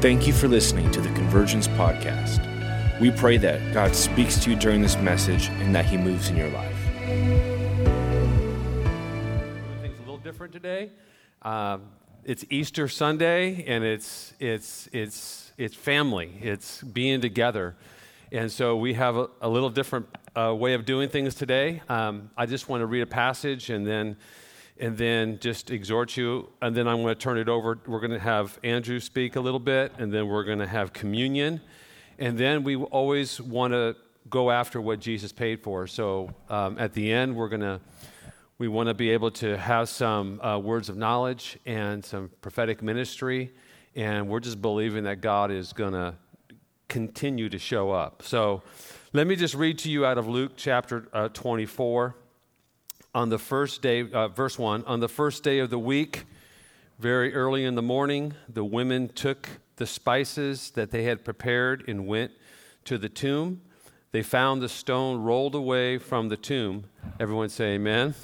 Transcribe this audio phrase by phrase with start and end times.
[0.00, 3.00] Thank you for listening to the Convergence Podcast.
[3.00, 6.36] We pray that God speaks to you during this message and that He moves in
[6.36, 6.76] your life.
[9.80, 10.92] Things a little different today.
[11.42, 11.82] Um,
[12.24, 16.38] it's Easter Sunday, and it's it's it's it's family.
[16.42, 17.74] It's being together,
[18.30, 20.06] and so we have a, a little different
[20.36, 21.82] uh, way of doing things today.
[21.88, 24.16] Um, I just want to read a passage, and then
[24.80, 27.78] and then just exhort you, and then I'm going to turn it over.
[27.86, 30.92] We're going to have Andrew speak a little bit, and then we're going to have
[30.92, 31.60] communion,
[32.18, 33.96] and then we always want to
[34.30, 35.86] go after what Jesus paid for.
[35.86, 37.80] So um, at the end, we're going to
[38.58, 42.82] we want to be able to have some uh, words of knowledge and some prophetic
[42.82, 43.52] ministry,
[43.94, 46.14] and we're just believing that God is going to
[46.88, 48.22] continue to show up.
[48.24, 48.62] So
[49.12, 52.16] let me just read to you out of Luke chapter uh, 24.
[53.18, 56.24] On the first day, uh, verse 1, on the first day of the week,
[57.00, 62.06] very early in the morning, the women took the spices that they had prepared and
[62.06, 62.30] went
[62.84, 63.60] to the tomb.
[64.12, 66.84] They found the stone rolled away from the tomb.
[67.18, 68.14] Everyone say amen.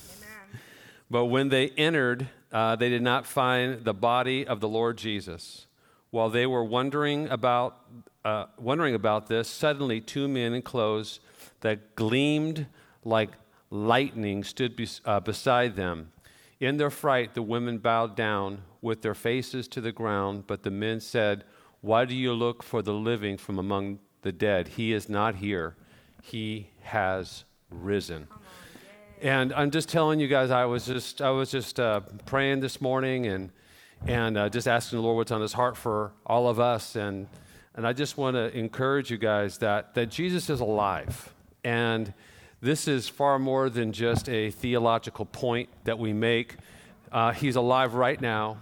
[1.10, 5.66] But when they entered, uh, they did not find the body of the Lord Jesus.
[6.12, 7.80] While they were wondering about,
[8.24, 11.18] uh, wondering about this, suddenly two men in clothes
[11.62, 12.68] that gleamed
[13.02, 13.30] like
[13.74, 16.12] lightning stood uh, beside them.
[16.60, 20.70] In their fright, the women bowed down with their faces to the ground, but the
[20.70, 21.44] men said,
[21.80, 24.68] Why do you look for the living from among the dead?
[24.68, 25.74] He is not here,
[26.22, 28.28] he has risen.
[29.20, 32.80] And I'm just telling you guys, I was just I was just uh, praying this
[32.80, 33.50] morning and
[34.06, 36.94] and uh, just asking the Lord what's on His heart for all of us.
[36.94, 37.26] And
[37.74, 41.32] and I just want to encourage you guys that that Jesus is alive,
[41.64, 42.12] and
[42.64, 46.56] this is far more than just a theological point that we make.
[47.12, 48.56] Uh, he's alive right now.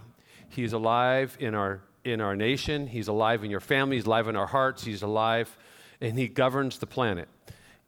[0.49, 2.87] He's alive in our in our nation.
[2.87, 3.95] He's alive in your family.
[3.95, 4.83] He's alive in our hearts.
[4.83, 5.57] He's alive,
[6.01, 7.29] and He governs the planet.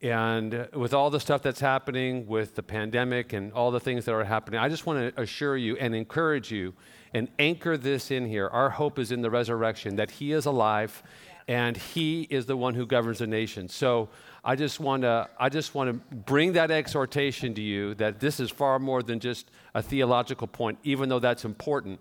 [0.01, 4.13] And with all the stuff that's happening with the pandemic and all the things that
[4.13, 6.73] are happening, I just want to assure you and encourage you
[7.13, 8.47] and anchor this in here.
[8.47, 11.03] Our hope is in the resurrection, that He is alive
[11.47, 13.67] and He is the one who governs the nation.
[13.67, 14.09] So
[14.47, 18.39] I just want to I just want to bring that exhortation to you that this
[18.39, 21.99] is far more than just a theological point, even though that's important.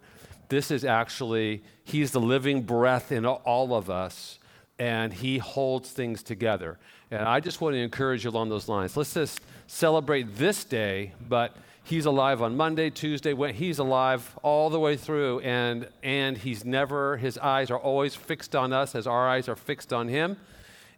[0.50, 4.38] This is actually He's the living breath in all of us
[4.78, 6.78] and he holds things together.
[7.10, 8.96] And I just want to encourage you along those lines.
[8.96, 14.70] Let's just celebrate this day, but he's alive on Monday, Tuesday, when he's alive all
[14.70, 19.06] the way through and and he's never his eyes are always fixed on us as
[19.06, 20.36] our eyes are fixed on him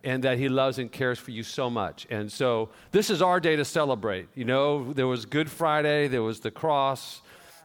[0.05, 2.07] and that he loves and cares for you so much.
[2.11, 4.29] And so this is our day to celebrate.
[4.35, 7.23] You know, there was Good Friday, there was the cross,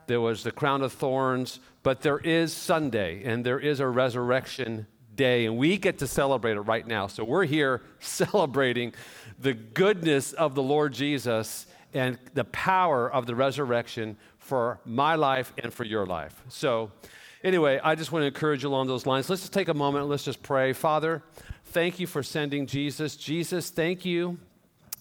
[0.07, 4.87] there was the crown of thorns, but there is Sunday and there is a resurrection
[5.15, 7.07] day, and we get to celebrate it right now.
[7.07, 8.93] So we're here celebrating
[9.39, 15.53] the goodness of the Lord Jesus and the power of the resurrection for my life
[15.61, 16.41] and for your life.
[16.49, 16.91] So,
[17.43, 19.29] anyway, I just want to encourage you along those lines.
[19.29, 20.07] Let's just take a moment.
[20.07, 20.73] Let's just pray.
[20.73, 21.23] Father,
[21.71, 23.15] thank you for sending Jesus.
[23.15, 24.37] Jesus, thank you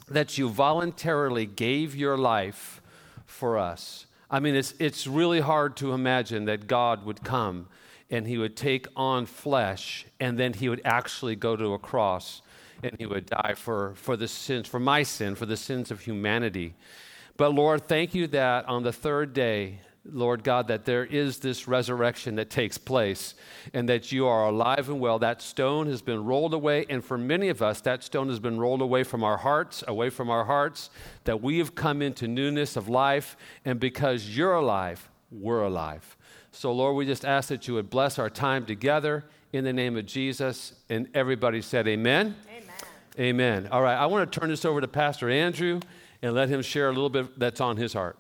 [0.09, 2.81] that you voluntarily gave your life
[3.27, 4.07] for us.
[4.31, 7.67] I mean, it's, it's really hard to imagine that God would come
[8.09, 12.43] and he would take on flesh, and then he would actually go to a cross
[12.83, 16.01] and he would die for, for the sins, for my sin, for the sins of
[16.01, 16.75] humanity.
[17.37, 19.81] But Lord, thank you that on the third day,
[20.13, 23.35] Lord God, that there is this resurrection that takes place
[23.75, 25.19] and that you are alive and well.
[25.19, 28.59] That stone has been rolled away, and for many of us, that stone has been
[28.59, 30.91] rolled away from our hearts, away from our hearts,
[31.25, 36.17] that we have come into newness of life, and because you're alive, we're alive.
[36.53, 39.97] So, Lord, we just ask that you would bless our time together in the name
[39.97, 40.75] of Jesus.
[40.89, 42.37] And everybody said, Amen.
[42.49, 42.65] Amen.
[43.19, 43.69] Amen.
[43.71, 45.81] All right, I want to turn this over to Pastor Andrew
[46.23, 48.17] and let him share a little bit that's on his heart.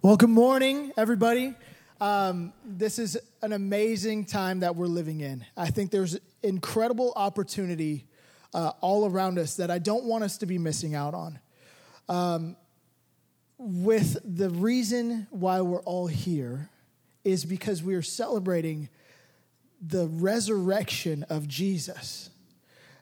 [0.00, 1.56] Well, good morning, everybody.
[2.00, 5.44] Um, this is an amazing time that we're living in.
[5.56, 8.06] I think there's incredible opportunity
[8.54, 11.40] uh, all around us that I don't want us to be missing out on.
[12.08, 12.56] Um,
[13.58, 16.70] with the reason why we're all here
[17.24, 18.90] is because we are celebrating
[19.84, 22.30] the resurrection of Jesus.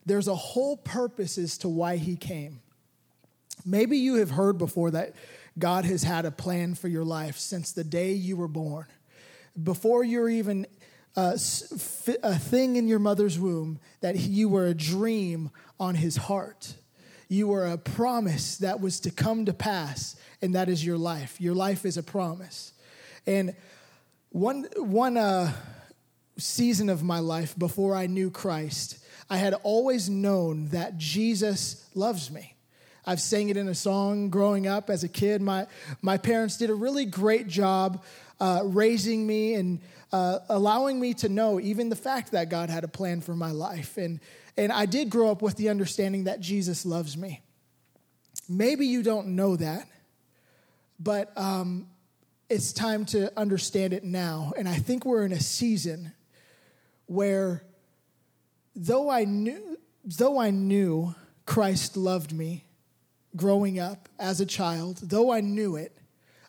[0.07, 2.63] There's a whole purpose as to why he came.
[3.67, 5.13] Maybe you have heard before that
[5.59, 8.87] God has had a plan for your life since the day you were born.
[9.63, 10.67] Before you're even
[11.17, 11.37] uh,
[12.23, 15.51] a thing in your mother's womb, that you were a dream
[15.81, 16.75] on his heart.
[17.29, 21.41] You were a promise that was to come to pass, and that is your life.
[21.41, 22.73] Your life is a promise.
[23.27, 23.57] And
[24.31, 25.53] one, one, uh,
[26.39, 28.99] season of my life before I knew Christ,
[29.29, 32.56] I had always known that Jesus loves me.
[33.07, 35.41] I've sang it in a song growing up as a kid.
[35.41, 35.69] My,
[36.03, 38.03] my parents did a really great job
[38.41, 39.81] uh, raising me and
[40.13, 43.53] uh, allowing me to know even the fact that God had a plan for my
[43.53, 43.97] life.
[43.97, 44.19] And,
[44.57, 47.43] and I did grow up with the understanding that Jesus loves me.
[48.49, 49.89] Maybe you don't know that,
[50.99, 51.87] but um,
[52.49, 54.53] it's time to understand it now.
[54.57, 56.13] And I think we're in a season
[57.07, 57.63] where
[58.75, 61.15] though I knew, though I knew
[61.45, 62.66] Christ loved me
[63.37, 65.97] growing up as a child, though I knew it,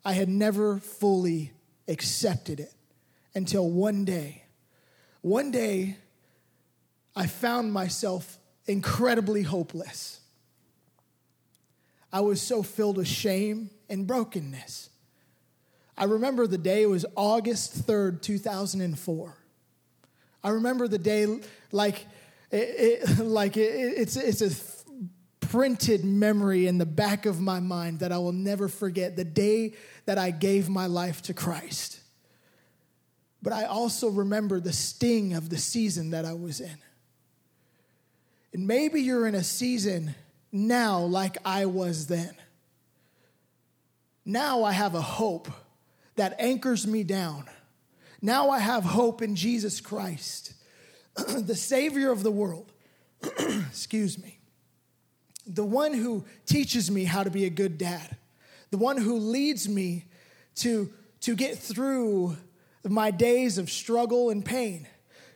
[0.05, 1.51] I had never fully
[1.87, 2.73] accepted it
[3.35, 4.43] until one day.
[5.21, 5.97] One day,
[7.15, 10.21] I found myself incredibly hopeless.
[12.11, 14.89] I was so filled with shame and brokenness.
[15.97, 19.37] I remember the day, it was August 3rd, 2004.
[20.43, 21.39] I remember the day
[21.71, 22.05] like
[22.51, 24.76] it, it like it, it's it's a
[25.49, 29.73] printed memory in the back of my mind that I will never forget the day
[30.05, 31.99] that I gave my life to Christ.
[33.41, 36.77] But I also remember the sting of the season that I was in.
[38.53, 40.15] And maybe you're in a season
[40.51, 42.35] now like I was then.
[44.25, 45.49] Now I have a hope
[46.15, 47.45] that anchors me down.
[48.21, 50.53] Now I have hope in Jesus Christ,
[51.15, 52.73] the Savior of the world.
[53.39, 54.36] Excuse me.
[55.47, 58.17] The one who teaches me how to be a good dad,
[58.71, 60.05] the one who leads me
[60.55, 60.91] to,
[61.21, 62.37] to get through
[62.83, 64.87] my days of struggle and pain.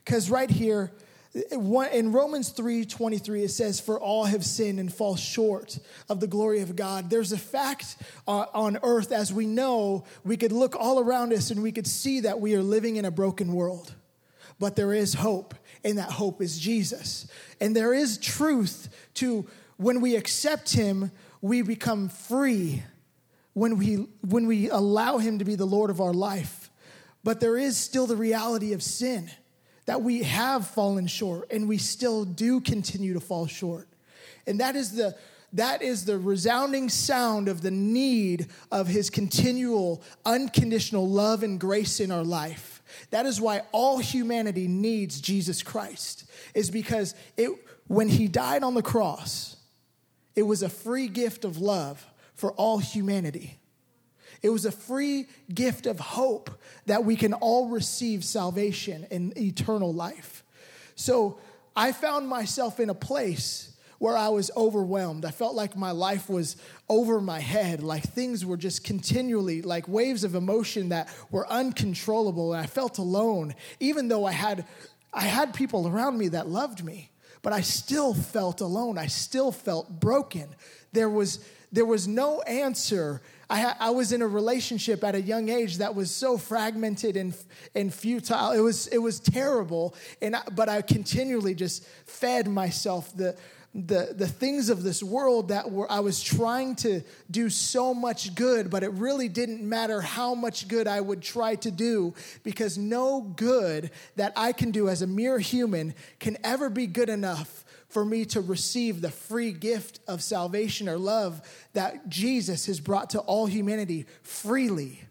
[0.04, 0.92] Because right here,
[1.34, 5.80] in Romans 3 23, it says, For all have sinned and fall short
[6.10, 7.10] of the glory of God.
[7.10, 7.96] There's a fact
[8.28, 11.88] uh, on earth, as we know, we could look all around us and we could
[11.88, 13.94] see that we are living in a broken world.
[14.60, 17.28] But there is hope, and that hope is Jesus.
[17.60, 19.48] And there is truth to
[19.82, 21.12] when we accept Him,
[21.42, 22.84] we become free
[23.54, 26.70] when we, when we allow Him to be the Lord of our life.
[27.24, 29.30] But there is still the reality of sin
[29.86, 33.88] that we have fallen short and we still do continue to fall short.
[34.48, 35.16] And that is the
[35.54, 42.00] that is the resounding sound of the need of his continual unconditional love and grace
[42.00, 42.82] in our life.
[43.10, 46.24] That is why all humanity needs Jesus Christ.
[46.56, 47.52] Is because it
[47.88, 49.58] when he died on the cross,
[50.36, 53.60] it was a free gift of love for all humanity.
[54.42, 56.50] It was a free gift of hope
[56.88, 60.44] that we can all receive salvation and eternal life.
[60.96, 61.40] So
[61.76, 65.26] I found myself in a place where I was overwhelmed.
[65.26, 66.58] I felt like my life was
[66.90, 72.54] over my head, like things were just continually like waves of emotion that were uncontrollable
[72.54, 74.66] and I felt alone even though I had
[75.14, 77.11] I had people around me that loved me,
[77.42, 78.98] but I still felt alone.
[78.98, 80.56] I still felt broken.
[80.92, 83.22] There was there was no answer
[83.52, 87.18] I, ha- I was in a relationship at a young age that was so fragmented
[87.18, 87.36] and,
[87.76, 88.54] and futile.
[88.54, 89.94] It was, it was terrible.
[90.22, 93.36] And I, but I continually just fed myself the,
[93.74, 98.36] the, the things of this world that were I was trying to do so much
[98.36, 102.14] good, but it really didn't matter how much good I would try to do
[102.44, 107.10] because no good that I can do as a mere human can ever be good
[107.10, 111.42] enough for me to receive the free gift of salvation or love
[111.74, 115.02] that Jesus has brought to all humanity freely.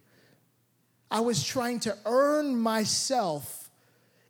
[1.11, 3.71] I was trying to earn myself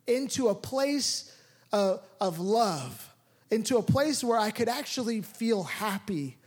[0.07, 1.35] into a place
[1.71, 3.10] of, of love,
[3.51, 6.37] into a place where I could actually feel happy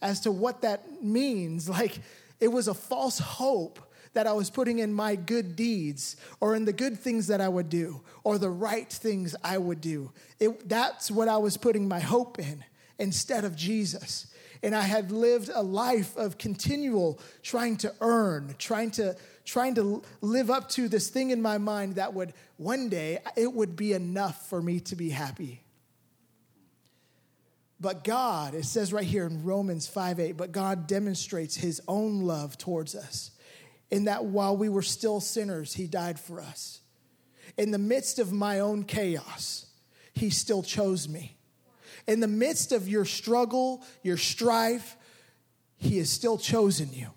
[0.00, 1.68] as to what that means.
[1.68, 1.98] Like
[2.40, 3.80] it was a false hope
[4.14, 7.48] that I was putting in my good deeds or in the good things that I
[7.48, 10.12] would do or the right things I would do.
[10.38, 12.64] It, that's what I was putting my hope in
[12.98, 14.26] instead of Jesus.
[14.62, 20.02] And I had lived a life of continual trying to earn, trying to trying to
[20.20, 23.92] live up to this thing in my mind that would one day it would be
[23.92, 25.62] enough for me to be happy.
[27.82, 32.22] But God, it says right here in Romans 5 8, but God demonstrates his own
[32.22, 33.32] love towards us
[33.92, 36.80] in that while we were still sinners, He died for us.
[37.58, 39.66] In the midst of my own chaos,
[40.14, 41.36] He still chose me.
[42.08, 44.96] In the midst of your struggle, your strife,
[45.76, 47.08] He has still chosen you.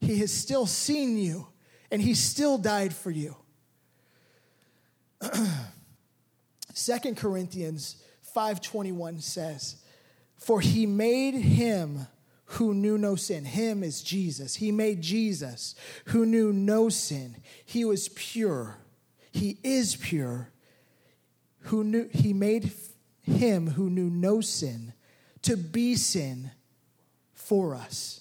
[0.00, 1.46] He has still seen you,
[1.92, 3.36] and He still died for you.
[6.74, 8.02] Second Corinthians
[8.34, 9.76] 5:21 says,
[10.36, 12.06] "For he made him
[12.50, 13.44] who knew no sin.
[13.44, 14.56] Him is Jesus.
[14.56, 17.36] He made Jesus who knew no sin.
[17.64, 18.78] He was pure.
[19.30, 20.50] He is pure.
[21.64, 22.72] Who knew he made
[23.22, 24.94] him who knew no sin
[25.42, 26.50] to be sin
[27.32, 28.20] for us,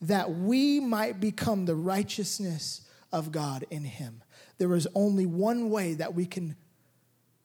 [0.00, 2.82] that we might become the righteousness
[3.12, 4.22] of God in him.
[4.58, 6.56] There is only one way that we can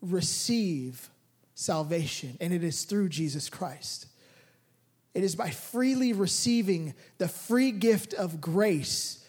[0.01, 1.09] receive
[1.55, 4.07] salvation, and it is through Jesus Christ.
[5.13, 9.25] It is by freely receiving the free gift of grace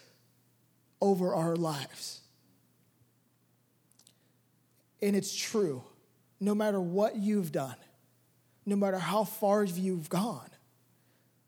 [1.01, 2.21] over our lives.
[5.01, 5.83] And it's true,
[6.39, 7.75] no matter what you've done,
[8.65, 10.49] no matter how far you've gone,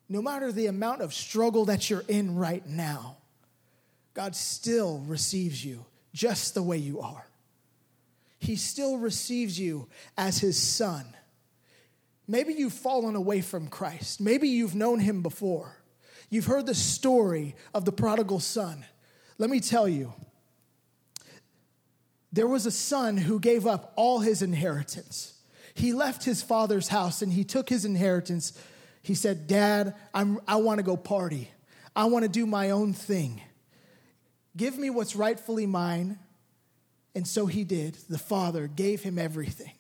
[0.10, 3.18] no matter the amount of struggle that you're in right now,
[4.14, 7.26] God still receives you just the way you are.
[8.44, 11.06] He still receives you as his son.
[12.28, 14.20] Maybe you've fallen away from Christ.
[14.20, 15.78] Maybe you've known him before.
[16.30, 18.84] You've heard the story of the prodigal son.
[19.38, 20.14] Let me tell you,
[22.34, 25.40] there was a son who gave up all his inheritance.
[25.74, 28.52] He left his father's house and he took his inheritance.
[29.04, 31.50] He said, Dad, I'm, I want to go party.
[31.96, 33.42] I want to do my own thing.
[34.58, 36.20] Give me what's rightfully mine.
[37.16, 37.98] And so he did.
[38.10, 39.74] The father gave him everything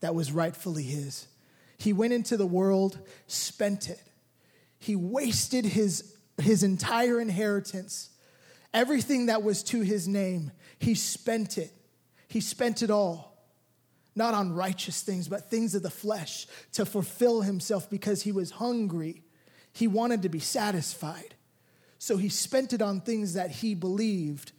[0.00, 1.26] that was rightfully his.
[1.78, 4.02] He went into the world, spent it.
[4.78, 8.10] He wasted his, his entire inheritance,
[8.72, 10.52] everything that was to his name.
[10.78, 11.72] He spent it
[12.34, 13.36] he spent it all,
[14.16, 18.50] not on righteous things, but things of the flesh to fulfill himself because he was
[18.50, 19.22] hungry.
[19.72, 21.36] He wanted to be satisfied.
[22.00, 24.50] So he spent it on things that he believed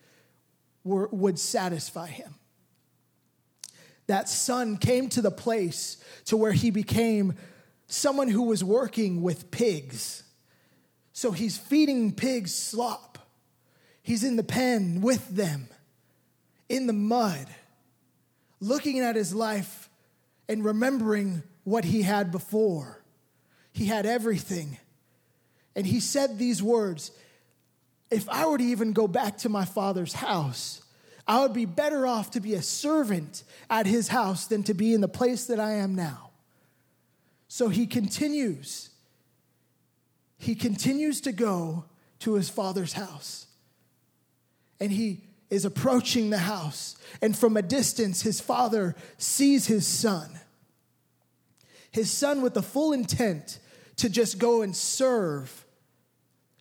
[0.86, 2.36] were, would satisfy him.
[4.08, 7.34] That son came to the place to where he became
[7.88, 10.24] someone who was working with pigs.
[11.12, 13.18] So he's feeding pigs slop.
[14.02, 15.68] He's in the pen with them,
[16.70, 17.48] in the mud
[18.60, 19.90] looking at his life
[20.48, 23.04] and remembering what he had before.
[23.72, 24.78] He had everything.
[25.76, 27.12] And he said these words
[28.12, 30.82] If I were to even go back to my father's house,
[31.28, 34.94] I would be better off to be a servant at his house than to be
[34.94, 36.30] in the place that I am now.
[37.48, 38.90] So he continues.
[40.38, 41.86] He continues to go
[42.20, 43.48] to his father's house.
[44.80, 50.30] And he is approaching the house, and from a distance, his father sees his son.
[51.92, 53.60] His son, with the full intent
[53.98, 55.65] to just go and serve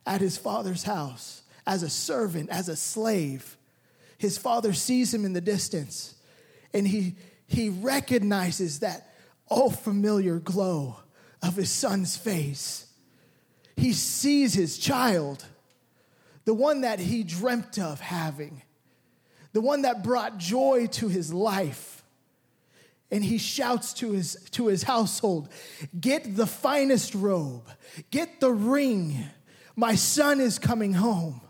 [0.06, 3.56] at his father's house as a servant, as a slave.
[4.18, 6.14] His father sees him in the distance,
[6.72, 9.14] and he, he recognizes that
[9.48, 10.96] all familiar glow
[11.42, 12.86] of his son's face.
[13.76, 15.44] He sees his child,
[16.44, 18.62] the one that he dreamt of having
[19.54, 22.02] the one that brought joy to his life.
[23.10, 25.48] And he shouts to his, to his household
[25.98, 27.66] Get the finest robe,
[28.10, 29.24] get the ring.
[29.76, 31.40] My son is coming home.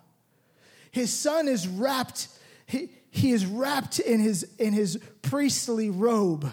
[0.90, 2.28] His son is wrapped,
[2.66, 6.52] he, he is wrapped in his, in his priestly robe.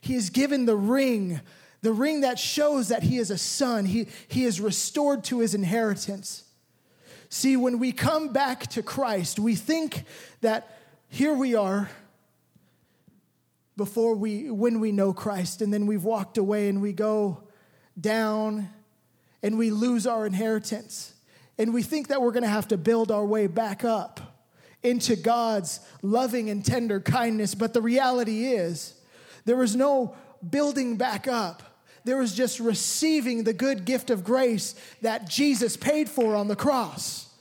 [0.00, 1.40] He is given the ring,
[1.82, 3.84] the ring that shows that he is a son.
[3.84, 6.44] He, he is restored to his inheritance.
[7.28, 10.04] See, when we come back to Christ, we think
[10.42, 10.78] that
[11.08, 11.90] here we are
[13.76, 17.42] before we when we know Christ and then we've walked away and we go
[17.98, 18.68] down
[19.42, 21.14] and we lose our inheritance
[21.58, 24.20] and we think that we're going to have to build our way back up
[24.82, 27.54] into God's loving and tender kindness.
[27.54, 28.94] But the reality is
[29.44, 30.16] there is no
[30.48, 31.62] building back up.
[32.04, 36.56] There is just receiving the good gift of grace that Jesus paid for on the
[36.56, 37.31] cross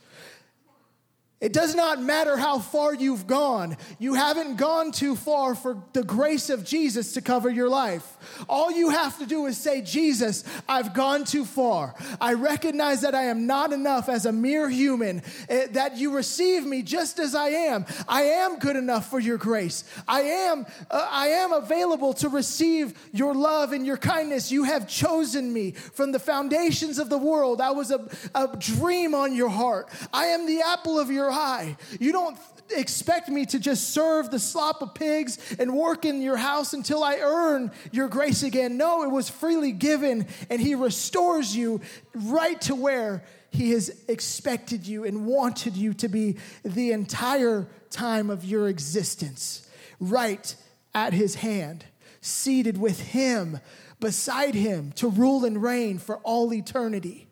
[1.42, 3.76] it does not matter how far you've gone.
[3.98, 8.46] You haven't gone too far for the grace of Jesus to cover your life.
[8.48, 11.96] All you have to do is say, Jesus, I've gone too far.
[12.22, 16.64] I recognize that I am not enough as a mere human, eh, that you receive
[16.64, 17.88] me just as I am.
[18.08, 19.84] I am good enough for your grace.
[20.08, 24.52] I am, uh, I am available to receive your love and your kindness.
[24.52, 27.62] You have chosen me from the foundations of the world.
[27.62, 29.90] I was a, a dream on your heart.
[30.14, 31.78] I am the apple of your high.
[32.00, 32.38] You don't
[32.70, 37.04] expect me to just serve the slop of pigs and work in your house until
[37.04, 38.78] I earn your grace again.
[38.78, 41.82] No, it was freely given, and He restores you
[42.14, 48.30] right to where He has expected you and wanted you to be the entire time
[48.30, 49.68] of your existence,
[50.00, 50.56] right
[50.94, 51.86] at His hand,
[52.22, 53.60] seated with Him,
[54.00, 57.28] beside Him, to rule and reign for all eternity.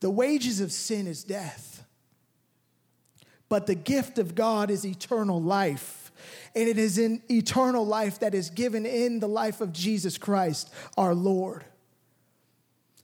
[0.00, 1.84] The wages of sin is death.
[3.48, 6.12] but the gift of God is eternal life.
[6.54, 10.70] And it is in eternal life that is given in the life of Jesus Christ,
[10.96, 11.64] our Lord.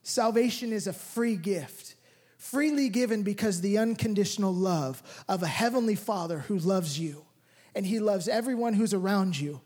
[0.02, 1.94] Salvation is a free gift,
[2.36, 7.24] freely given because the unconditional love of a heavenly Father who loves you,
[7.74, 9.62] and He loves everyone who's around you.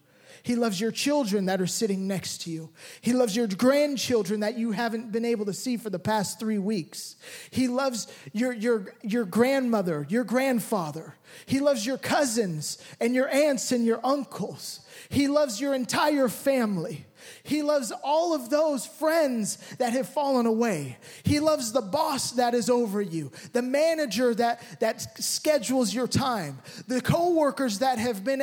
[0.48, 2.70] He loves your children that are sitting next to you.
[3.02, 6.56] He loves your grandchildren that you haven't been able to see for the past three
[6.56, 7.16] weeks.
[7.50, 11.16] He loves your, your, your grandmother, your grandfather.
[11.44, 14.80] He loves your cousins and your aunts and your uncles.
[15.10, 17.04] He loves your entire family.
[17.42, 20.98] He loves all of those friends that have fallen away.
[21.22, 26.58] He loves the boss that is over you, the manager that, that schedules your time,
[26.86, 28.42] the coworkers that have been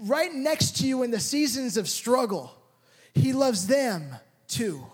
[0.00, 2.54] right next to you in the seasons of struggle.
[3.14, 4.16] He loves them
[4.48, 4.84] too.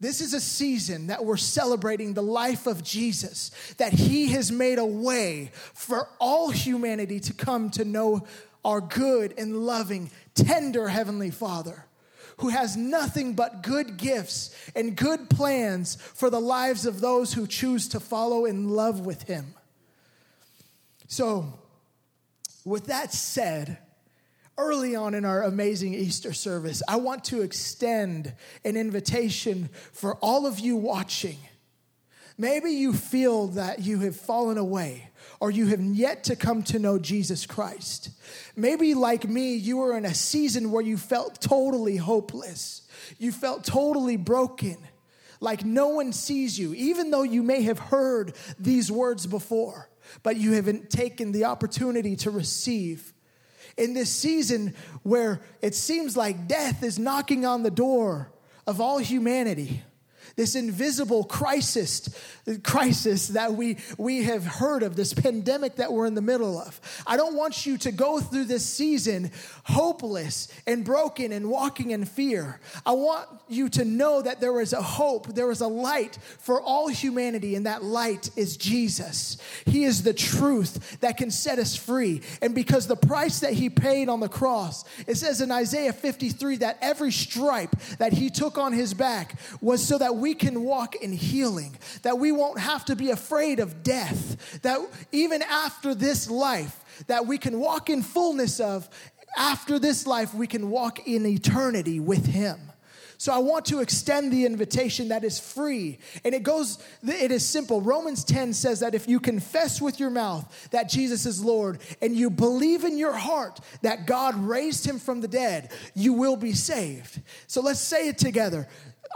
[0.00, 4.78] This is a season that we're celebrating the life of Jesus, that He has made
[4.78, 8.26] a way for all humanity to come to know
[8.64, 11.84] our good and loving, tender Heavenly Father
[12.40, 17.46] who has nothing but good gifts and good plans for the lives of those who
[17.46, 19.54] choose to follow in love with Him.
[21.06, 21.52] So,
[22.64, 23.76] with that said,
[24.56, 28.32] early on in our amazing Easter service, I want to extend
[28.64, 31.38] an invitation for all of you watching.
[32.38, 35.09] Maybe you feel that you have fallen away
[35.40, 38.10] or you have yet to come to know Jesus Christ.
[38.54, 42.82] Maybe, like me, you were in a season where you felt totally hopeless,
[43.18, 44.76] you felt totally broken,
[45.40, 49.88] like no one sees you, even though you may have heard these words before,
[50.22, 53.14] but you haven't taken the opportunity to receive.
[53.78, 58.30] In this season where it seems like death is knocking on the door
[58.66, 59.82] of all humanity
[60.40, 62.08] this invisible crisis,
[62.62, 66.80] crisis that we, we have heard of, this pandemic that we're in the middle of.
[67.06, 69.32] I don't want you to go through this season
[69.64, 72.58] hopeless and broken and walking in fear.
[72.86, 76.58] I want you to know that there is a hope, there is a light for
[76.58, 79.36] all humanity, and that light is Jesus.
[79.66, 82.22] He is the truth that can set us free.
[82.40, 86.56] And because the price that He paid on the cross, it says in Isaiah 53
[86.56, 90.96] that every stripe that He took on His back was so that we can walk
[90.96, 94.80] in healing, that we won't have to be afraid of death, that
[95.12, 98.88] even after this life, that we can walk in fullness of
[99.36, 102.58] after this life, we can walk in eternity with Him.
[103.20, 105.98] So I want to extend the invitation that is free.
[106.24, 107.82] And it goes, it is simple.
[107.82, 112.16] Romans 10 says that if you confess with your mouth that Jesus is Lord and
[112.16, 116.54] you believe in your heart that God raised him from the dead, you will be
[116.54, 117.20] saved.
[117.46, 118.66] So let's say it together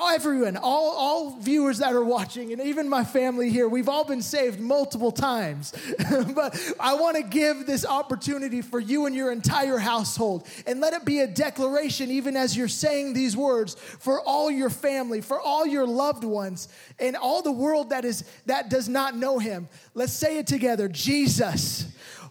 [0.01, 4.23] everyone, all, all viewers that are watching, and even my family here, we've all been
[4.23, 5.73] saved multiple times.
[6.35, 10.49] but I want to give this opportunity for you and your entire household.
[10.67, 14.71] And let it be a declaration, even as you're saying these words, for all your
[14.71, 19.17] family, for all your loved ones, and all the world that is that does not
[19.17, 19.69] know him.
[19.95, 20.89] Let's say it together.
[20.89, 21.87] Jesus,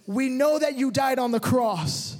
[0.06, 2.18] we know that you died on the cross.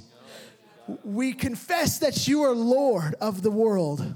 [1.02, 4.14] We confess that you are Lord of the world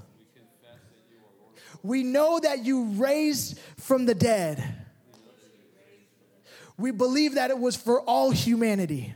[1.82, 4.62] we know that you raised from the dead.
[6.76, 9.14] We believe that it was for all humanity.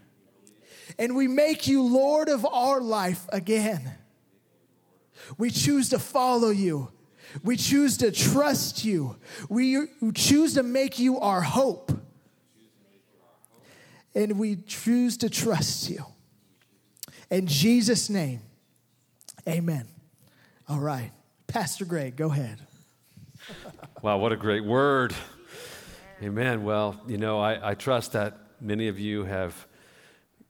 [0.98, 3.92] And we make you Lord of our life again.
[5.38, 6.90] We choose to follow you.
[7.42, 9.16] We choose to trust you.
[9.48, 11.92] We choose to make you our hope.
[14.14, 16.04] And we choose to trust you.
[17.30, 18.40] In Jesus' name,
[19.48, 19.88] amen.
[20.68, 21.12] All right.
[21.52, 22.60] Pastor Greg, go ahead.
[24.00, 25.14] wow, what a great word.
[26.22, 26.64] Amen.
[26.64, 29.66] Well, you know, I, I trust that many of you have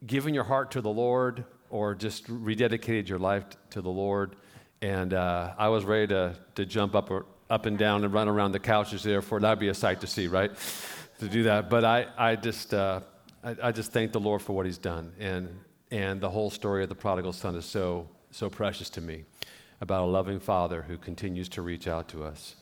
[0.07, 4.37] given your heart to the Lord or just rededicated your life to the Lord.
[4.81, 8.29] And uh, I was ready to, to jump up, or, up and down and run
[8.29, 10.53] around the couches there for that'd be a sight to see, right?
[11.19, 11.69] to do that.
[11.69, 13.01] But I, I just, uh,
[13.43, 15.49] I, I, just thank the Lord for what He's done, and
[15.91, 19.25] and the whole story of the prodigal son is so so precious to me
[19.83, 22.55] about a loving father who continues to reach out to us.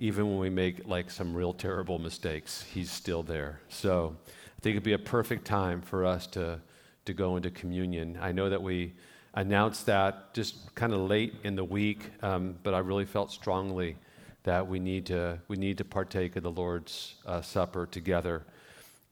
[0.00, 3.60] Even when we make like some real terrible mistakes, he's still there.
[3.68, 6.60] So I think it'd be a perfect time for us to,
[7.04, 8.18] to go into communion.
[8.20, 8.92] I know that we
[9.34, 13.96] announced that just kind of late in the week, um, but I really felt strongly
[14.42, 18.42] that we need to, we need to partake of the Lord's uh, Supper together.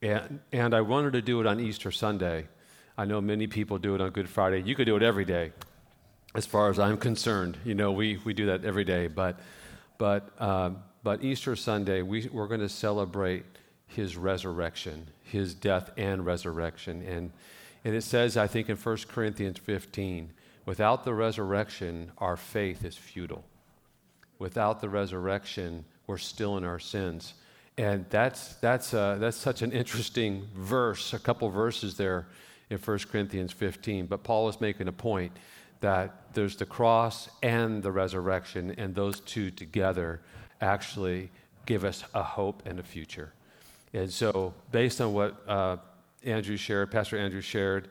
[0.02, 2.48] And, and I wanted to do it on Easter Sunday.
[2.98, 4.62] I know many people do it on Good Friday.
[4.62, 5.52] You could do it every day
[6.34, 7.58] as far as I'm concerned.
[7.64, 9.38] You know, we, we do that every day, but,
[9.98, 10.70] but, uh,
[11.02, 13.44] but Easter Sunday, we, we're going to celebrate
[13.86, 17.02] his resurrection, his death and resurrection.
[17.02, 17.32] And,
[17.84, 20.30] and it says, I think in 1 Corinthians 15,
[20.64, 23.44] without the resurrection, our faith is futile.
[24.38, 27.34] Without the resurrection, we're still in our sins.
[27.76, 32.26] And that's, that's, uh, that's such an interesting verse, a couple verses there
[32.70, 34.06] in 1 Corinthians 15.
[34.06, 35.32] But Paul is making a point
[35.82, 40.20] that there's the cross and the resurrection, and those two together
[40.60, 41.30] actually
[41.66, 43.32] give us a hope and a future.
[43.92, 45.76] And so, based on what uh,
[46.24, 47.88] Andrew shared, Pastor Andrew shared,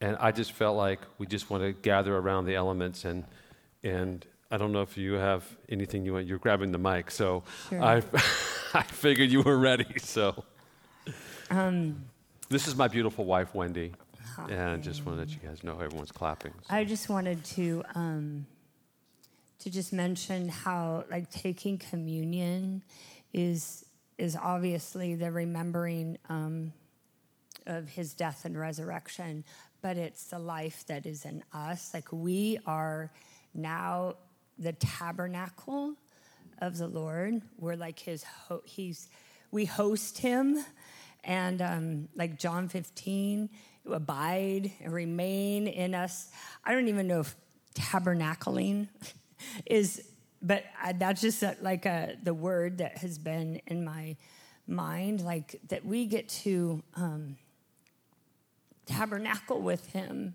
[0.00, 3.24] and I just felt like we just want to gather around the elements and
[3.84, 6.26] and I don't know if you have anything you want.
[6.26, 7.82] You're grabbing the mic, so sure.
[7.82, 7.96] I
[8.74, 9.98] I figured you were ready.
[9.98, 10.44] So
[11.50, 12.04] um,
[12.48, 13.92] this is my beautiful wife, Wendy,
[14.38, 16.52] and just want to let you guys know everyone's clapping.
[16.68, 16.74] So.
[16.74, 18.46] I just wanted to um,
[19.60, 22.82] to just mention how like taking communion
[23.32, 23.84] is
[24.18, 26.72] is obviously the remembering um,
[27.66, 29.44] of his death and resurrection,
[29.80, 31.92] but it's the life that is in us.
[31.94, 33.10] Like we are
[33.54, 34.14] now
[34.58, 35.94] the tabernacle
[36.58, 37.42] of the Lord.
[37.58, 39.08] We're like his, ho- he's,
[39.50, 40.64] we host him.
[41.24, 43.48] And um, like John 15,
[43.90, 46.30] abide and remain in us.
[46.64, 47.36] I don't even know if
[47.74, 48.88] tabernacling
[49.66, 50.02] is
[50.42, 54.16] but I, that's just a, like a, the word that has been in my
[54.66, 57.36] mind, like that we get to um,
[58.86, 60.34] tabernacle with Him,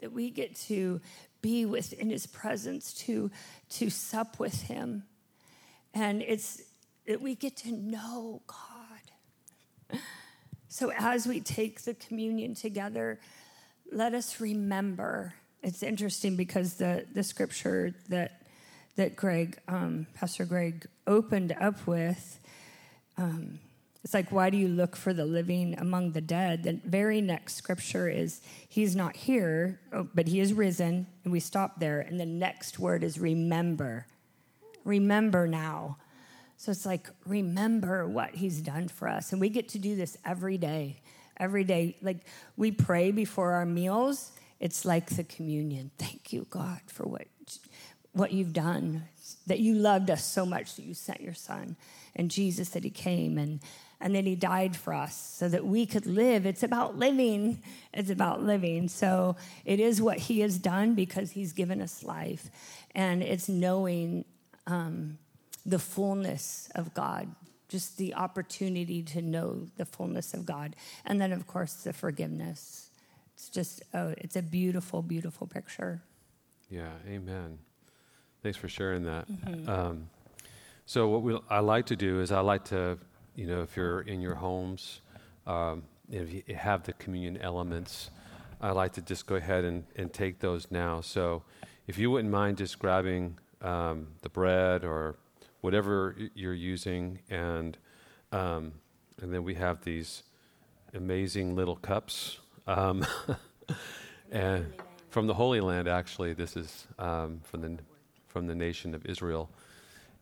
[0.00, 1.00] that we get to
[1.42, 3.30] be within His presence, to
[3.70, 5.04] to sup with Him,
[5.94, 6.60] and it's
[7.06, 8.75] that we get to know God.
[10.76, 13.18] So as we take the communion together,
[13.90, 15.32] let us remember.
[15.62, 18.42] It's interesting because the the scripture that
[18.96, 22.38] that Greg, um, Pastor Greg, opened up with.
[23.16, 23.58] Um,
[24.04, 26.64] it's like, why do you look for the living among the dead?
[26.64, 31.06] The very next scripture is, He's not here, oh, but He is risen.
[31.24, 32.00] And we stop there.
[32.00, 34.06] And the next word is remember.
[34.84, 35.96] Remember now.
[36.56, 39.32] So it's like, remember what He's done for us.
[39.32, 41.00] And we get to do this every day.
[41.36, 41.96] Every day.
[42.00, 44.32] Like, we pray before our meals.
[44.58, 45.90] It's like the communion.
[45.98, 47.26] Thank you, God, for what
[48.12, 49.02] what you've done,
[49.46, 51.76] that you loved us so much that you sent your son,
[52.14, 53.60] and Jesus that he came and
[54.00, 56.44] and then he died for us so that we could live.
[56.44, 57.62] It's about living.
[57.94, 58.88] It's about living.
[58.88, 62.50] So it is what he has done because he's given us life,
[62.94, 64.24] and it's knowing
[64.66, 65.18] um,
[65.66, 67.34] the fullness of God,
[67.68, 72.90] just the opportunity to know the fullness of God, and then of course the forgiveness.
[73.34, 76.00] It's just oh, it's a beautiful, beautiful picture.
[76.70, 76.92] Yeah.
[77.08, 77.58] Amen.
[78.42, 79.28] Thanks for sharing that.
[79.28, 79.68] Mm-hmm.
[79.68, 80.08] Um,
[80.86, 82.98] so what we, I like to do is I like to,
[83.34, 85.00] you know, if you're in your homes,
[85.46, 88.10] um, if you have the communion elements,
[88.60, 91.00] I like to just go ahead and, and take those now.
[91.00, 91.42] So
[91.86, 95.16] if you wouldn't mind just grabbing um, the bread or
[95.66, 97.76] whatever you're using, and
[98.30, 98.70] um,
[99.20, 100.22] and then we have these
[100.94, 102.38] amazing little cups.
[102.68, 103.04] Um,
[104.30, 104.72] and
[105.10, 107.78] from the Holy Land, actually, this is um, from the
[108.28, 109.50] from the nation of Israel.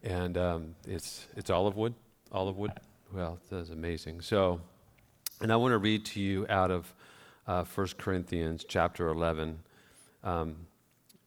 [0.03, 1.93] And um, it's, it's olive wood.
[2.33, 2.73] Olive wood.
[3.13, 4.23] Well, that's amazing.
[4.23, 4.61] So,
[5.43, 6.95] and I want to read to you out of
[7.47, 9.59] uh, 1 Corinthians chapter 11,
[10.23, 10.57] um,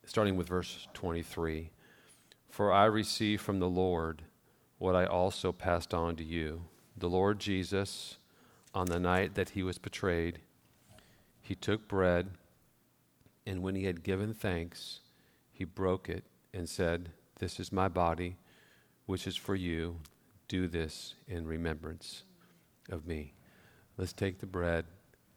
[0.06, 1.70] starting with verse 23.
[2.58, 4.24] For I received from the Lord
[4.80, 6.64] what I also passed on to you.
[6.98, 8.18] The Lord Jesus,
[8.74, 10.40] on the night that he was betrayed,
[11.40, 12.32] he took bread,
[13.46, 15.02] and when he had given thanks,
[15.52, 18.38] he broke it and said, This is my body,
[19.06, 20.00] which is for you.
[20.48, 22.24] Do this in remembrance
[22.90, 23.36] of me.
[23.98, 24.86] Let's take the bread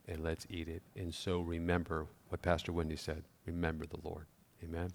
[0.09, 0.83] and let's eat it.
[0.97, 4.25] And so remember what Pastor Wendy said remember the Lord.
[4.65, 4.91] Amen.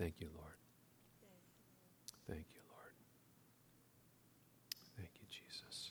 [0.00, 0.54] Thank you, Lord.
[2.26, 2.94] Thank you, Lord.
[4.96, 5.90] Thank you, Jesus.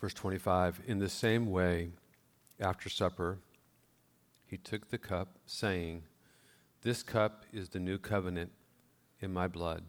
[0.00, 1.90] Verse 25 In the same way,
[2.58, 3.36] after supper,
[4.46, 6.04] he took the cup, saying,
[6.80, 8.52] This cup is the new covenant
[9.20, 9.84] in my blood.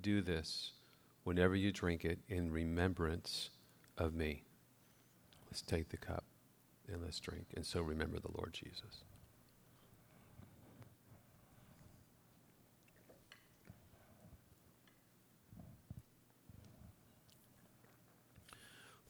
[0.00, 0.72] Do this
[1.22, 3.50] whenever you drink it in remembrance
[3.96, 4.42] of me.
[5.46, 6.24] Let's take the cup
[6.92, 7.46] and let's drink.
[7.54, 9.04] And so remember the Lord Jesus.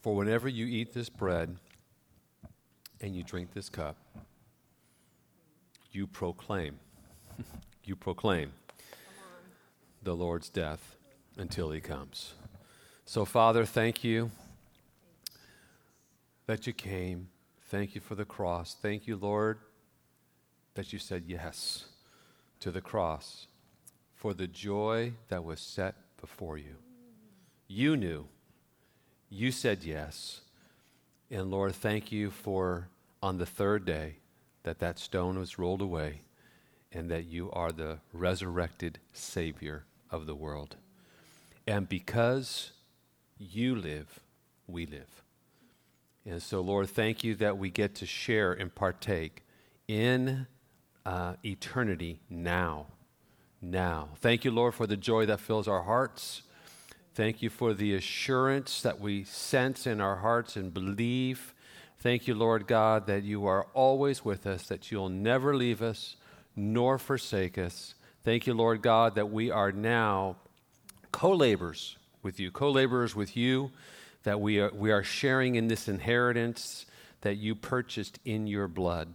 [0.01, 1.55] For whenever you eat this bread
[2.99, 3.97] and you drink this cup,
[5.91, 6.79] you proclaim,
[7.83, 8.53] you proclaim
[10.01, 10.95] the Lord's death
[11.37, 12.33] until he comes.
[13.05, 14.31] So, Father, thank you
[16.47, 17.29] that you came.
[17.69, 18.75] Thank you for the cross.
[18.81, 19.59] Thank you, Lord,
[20.73, 21.85] that you said yes
[22.59, 23.47] to the cross
[24.15, 26.75] for the joy that was set before you.
[27.67, 28.27] You knew.
[29.33, 30.41] You said yes.
[31.31, 32.89] And Lord, thank you for
[33.23, 34.15] on the third day
[34.63, 36.21] that that stone was rolled away
[36.91, 40.75] and that you are the resurrected Savior of the world.
[41.65, 42.73] And because
[43.39, 44.19] you live,
[44.67, 45.23] we live.
[46.25, 49.43] And so, Lord, thank you that we get to share and partake
[49.87, 50.45] in
[51.05, 52.87] uh, eternity now.
[53.61, 54.09] Now.
[54.17, 56.41] Thank you, Lord, for the joy that fills our hearts.
[57.13, 61.53] Thank you for the assurance that we sense in our hearts and believe.
[61.99, 66.15] Thank you, Lord God, that you are always with us, that you'll never leave us
[66.55, 67.95] nor forsake us.
[68.23, 70.37] Thank you, Lord God, that we are now
[71.11, 73.71] co laborers with you, co laborers with you,
[74.23, 76.85] that we are, we are sharing in this inheritance
[77.21, 79.13] that you purchased in your blood.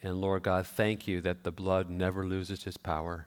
[0.00, 3.26] And Lord God, thank you that the blood never loses its power.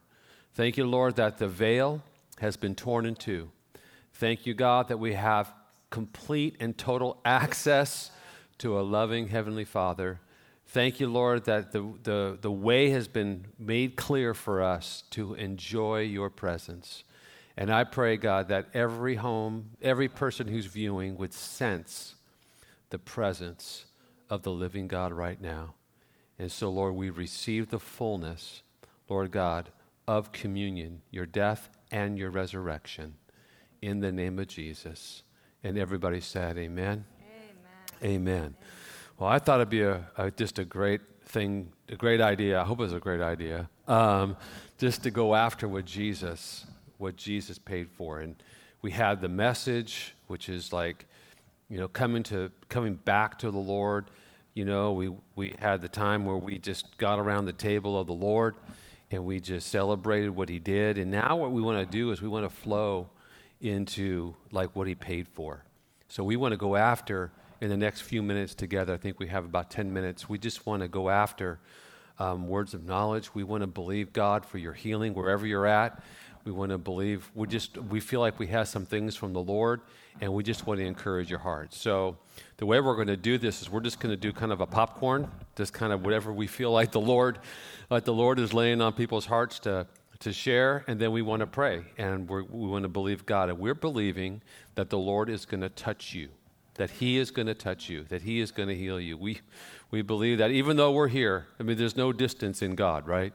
[0.54, 2.02] Thank you, Lord, that the veil
[2.40, 3.52] has been torn in two.
[4.20, 5.54] Thank you, God, that we have
[5.90, 8.12] complete and total access
[8.58, 10.20] to a loving Heavenly Father.
[10.68, 15.36] Thank you, Lord, that the, the, the way has been made clear for us to
[15.36, 17.06] enjoy your presence.
[17.56, 22.16] And I pray, God, that every home, every person who's viewing would sense
[22.90, 23.86] the presence
[24.30, 25.76] of the living God right now.
[26.38, 28.64] And so, Lord, we receive the fullness,
[29.08, 29.70] Lord God,
[30.10, 33.16] of communion, your death and your resurrection,
[33.82, 35.24] in the name of Jesus.
[35.64, 37.06] And everybody said, Amen.
[38.02, 38.16] Amen.
[38.16, 38.56] Amen.
[39.18, 42.60] Well, I thought it'd be a, a, just a great thing, a great idea.
[42.60, 44.38] I hope it was a great idea, um,
[44.78, 46.66] just to go after what Jesus,
[46.98, 48.20] what Jesus paid for.
[48.20, 48.36] And
[48.82, 51.06] we had the message, which is like,
[51.70, 54.10] you know, coming to coming back to the Lord
[54.60, 58.08] you know, we, we had the time where we just got around the table of
[58.08, 58.56] the Lord
[59.10, 60.98] and we just celebrated what He did.
[60.98, 63.10] And now what we want to do is we want to flow
[63.62, 65.64] into like what He paid for.
[66.08, 68.94] So we want to go after in the next few minutes together.
[68.94, 70.30] I think we have about 10 minutes.
[70.30, 71.60] We just want to go after
[72.18, 73.34] um, words of knowledge.
[73.34, 76.02] We want to believe God for your healing wherever you're at.
[76.46, 77.30] We want to believe.
[77.36, 79.82] We just we feel like we have some things from the Lord,
[80.22, 81.74] and we just want to encourage your heart.
[81.74, 82.18] So
[82.58, 84.62] the way we're going to do this is we're just going to do kind of
[84.62, 87.40] a popcorn, just kind of whatever we feel like the Lord,
[87.90, 89.86] like the Lord is laying on people's hearts to
[90.20, 93.58] to share, and then we want to pray and we want to believe God, and
[93.58, 94.42] we're believing
[94.76, 96.30] that the Lord is going to touch you,
[96.76, 99.18] that He is going to touch you, that He is going to heal you.
[99.18, 99.40] We
[99.92, 103.34] we believe that even though we're here, I mean, there's no distance in God, right?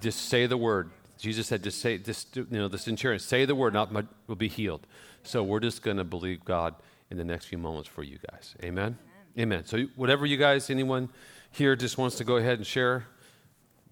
[0.00, 0.90] Just say the word.
[1.18, 4.34] Jesus said, just say, just, you know, the centurion, say the word, not my, will
[4.34, 4.86] be healed.
[5.22, 6.74] So we're just going to believe God
[7.10, 8.56] in the next few moments for you guys.
[8.62, 8.98] Amen?
[9.36, 9.58] Amen.
[9.58, 9.64] Amen.
[9.64, 11.08] So whatever you guys, anyone
[11.52, 13.06] here just wants to go ahead and share,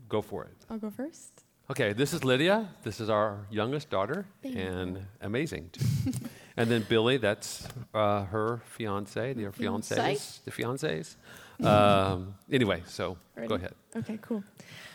[0.08, 0.56] go for it.
[0.68, 1.41] I'll go first.
[1.72, 2.68] Okay, this is Lydia.
[2.82, 5.70] This is our youngest daughter, and amazing.
[6.58, 11.16] and then Billy, that's uh, her fiance, their fiancés, the fiancés.
[11.64, 13.48] Um, anyway, so Ready?
[13.48, 13.72] go ahead.
[13.96, 14.44] Okay, cool.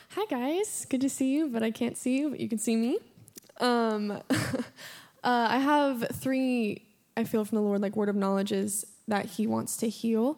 [0.10, 0.86] Hi, guys.
[0.88, 3.00] Good to see you, but I can't see you, but you can see me.
[3.60, 4.62] Um, uh,
[5.24, 6.84] I have three,
[7.16, 10.38] I feel from the Lord, like word of knowledges that He wants to heal.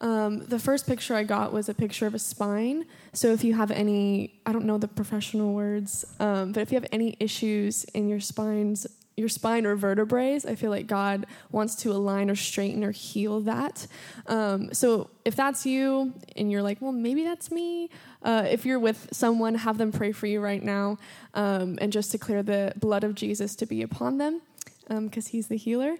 [0.00, 2.86] Um, the first picture I got was a picture of a spine.
[3.12, 6.76] So if you have any, I don't know the professional words, um, but if you
[6.76, 8.86] have any issues in your spines
[9.20, 10.40] your spine or vertebrae.
[10.48, 13.86] I feel like God wants to align or straighten or heal that.
[14.26, 17.90] Um, so if that's you and you're like, well, maybe that's me,
[18.22, 20.98] uh, if you're with someone, have them pray for you right now
[21.34, 24.40] um, and just declare the blood of Jesus to be upon them
[24.88, 25.96] because um, he's the healer.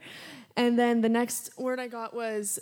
[0.57, 2.59] And then the next word I got was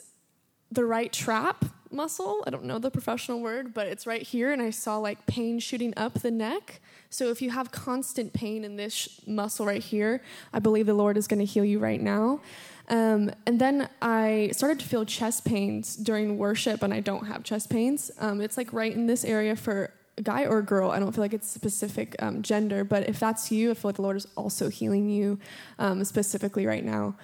[0.71, 2.45] the right trap muscle.
[2.47, 4.53] I don't know the professional word, but it's right here.
[4.53, 6.81] And I saw like pain shooting up the neck.
[7.11, 10.95] So if you have constant pain in this sh- muscle right here, I believe the
[10.95, 12.41] Lord is going to heal you right now.
[12.89, 17.45] Um, and then I started to feel chest pains during worship, and I don't have
[17.45, 18.11] chest pains.
[18.19, 20.91] Um, it's like right in this area for a guy or a girl.
[20.91, 23.97] I don't feel like it's specific um, gender, but if that's you, I feel like
[23.97, 25.39] the Lord is also healing you
[25.79, 27.15] um, specifically right now.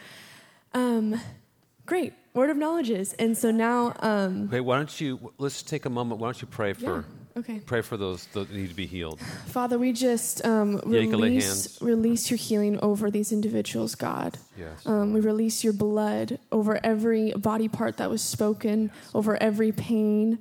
[1.86, 3.94] Great word of knowledge is, and so now.
[4.00, 6.20] Um, okay, why don't you let's take a moment.
[6.20, 6.96] Why don't you pray for?
[6.96, 7.02] Yeah
[7.36, 7.58] Okay.
[7.58, 9.18] Pray for those that need to be healed.
[9.46, 14.38] Father, we just um, release, release your healing over these individuals, God.
[14.56, 14.86] Yes.
[14.86, 20.38] Um, we release your blood over every body part that was spoken, over every pain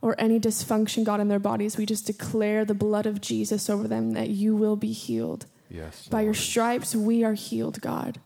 [0.00, 1.76] or any dysfunction, God, in their bodies.
[1.76, 5.46] We just declare the blood of Jesus over them that you will be healed.
[5.68, 6.06] yes.
[6.06, 8.20] By your stripes, we are healed, God.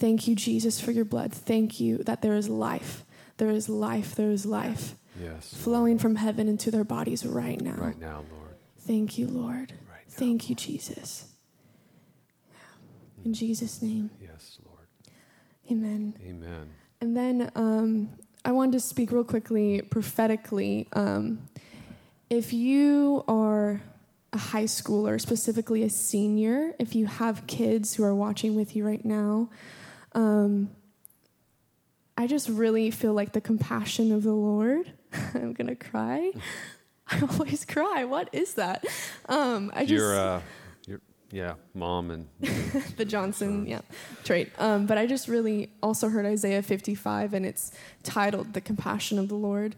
[0.00, 1.30] Thank you, Jesus, for your blood.
[1.30, 3.04] Thank you that there is life.
[3.36, 4.14] There is life.
[4.14, 5.52] There is life yes.
[5.54, 7.74] flowing from heaven into their bodies right now.
[7.76, 8.56] Right now, Lord.
[8.78, 9.74] Thank you, Lord.
[9.90, 10.14] Right now.
[10.14, 11.26] Thank you, Jesus.
[13.26, 14.86] In Jesus' name, Yes, Lord.
[15.70, 16.14] amen.
[16.26, 16.70] Amen.
[17.02, 18.08] And then um,
[18.42, 20.88] I wanted to speak real quickly prophetically.
[20.94, 21.46] Um,
[22.30, 23.82] if you are
[24.32, 28.86] a high schooler, specifically a senior, if you have kids who are watching with you
[28.86, 29.50] right now,
[30.12, 30.70] um,
[32.16, 34.92] I just really feel like the compassion of the Lord.
[35.34, 36.32] I'm gonna cry.
[37.08, 38.04] I always cry.
[38.04, 38.84] What is that?
[39.28, 40.40] Um, I just You're, uh,
[40.86, 41.00] you're,
[41.32, 42.28] yeah, mom and
[42.96, 43.80] the Johnson, yeah,
[44.22, 44.52] trait.
[44.58, 49.28] Um, but I just really also heard Isaiah 55, and it's titled "The Compassion of
[49.28, 49.74] the Lord."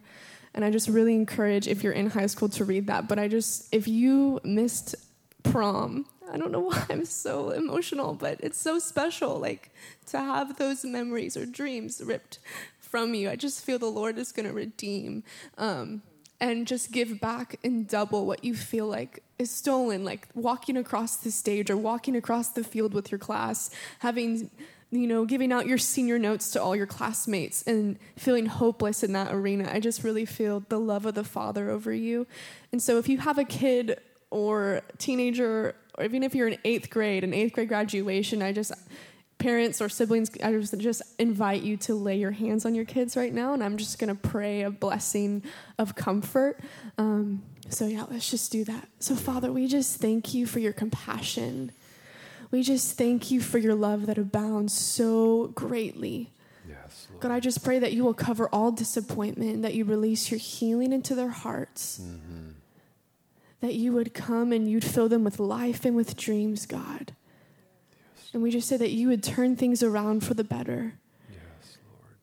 [0.55, 3.09] And I just really encourage if you're in high school to read that.
[3.09, 4.95] But I just, if you missed
[5.42, 9.71] prom, I don't know why I'm so emotional, but it's so special, like
[10.07, 12.39] to have those memories or dreams ripped
[12.81, 13.31] from you.
[13.31, 15.25] I just feel the Lord is going to redeem.
[15.57, 16.03] Um,
[16.43, 21.17] and just give back in double what you feel like is stolen, like walking across
[21.17, 24.51] the stage or walking across the field with your class, having,
[24.91, 29.13] you know, giving out your senior notes to all your classmates and feeling hopeless in
[29.13, 29.71] that arena.
[29.73, 32.27] I just really feel the love of the Father over you.
[32.73, 36.91] And so if you have a kid or teenager, or even if you're in eighth
[36.91, 38.73] grade, an eighth grade graduation, I just,
[39.39, 43.17] parents or siblings, I just, just invite you to lay your hands on your kids
[43.17, 45.43] right now, and I'm just gonna pray a blessing
[45.79, 46.61] of comfort.
[46.99, 48.89] Um, so, yeah, let's just do that.
[49.01, 51.73] So, Father, we just thank you for your compassion.
[52.51, 56.33] We just thank you for your love that abounds so greatly.
[56.69, 57.23] yes, Lord.
[57.23, 60.93] God, I just pray that you will cover all disappointment, that you release your healing
[60.93, 62.03] into their hearts,
[63.62, 67.14] that you would come and you'd fill them with life and with dreams, God.
[68.35, 70.94] And we just say that you would turn things around for the better
[71.31, 72.16] Yes, Lord.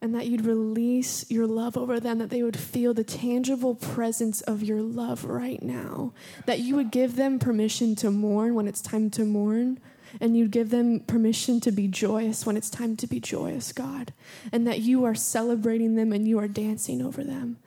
[0.00, 4.40] and that you'd release your love over them, that they would feel the tangible presence
[4.40, 6.14] of your love right now,
[6.46, 9.78] that you would give them permission to mourn when it's time to mourn,
[10.18, 14.14] and you'd give them permission to be joyous when it's time to be joyous, God,
[14.50, 17.58] and that you are celebrating them and you are dancing over them.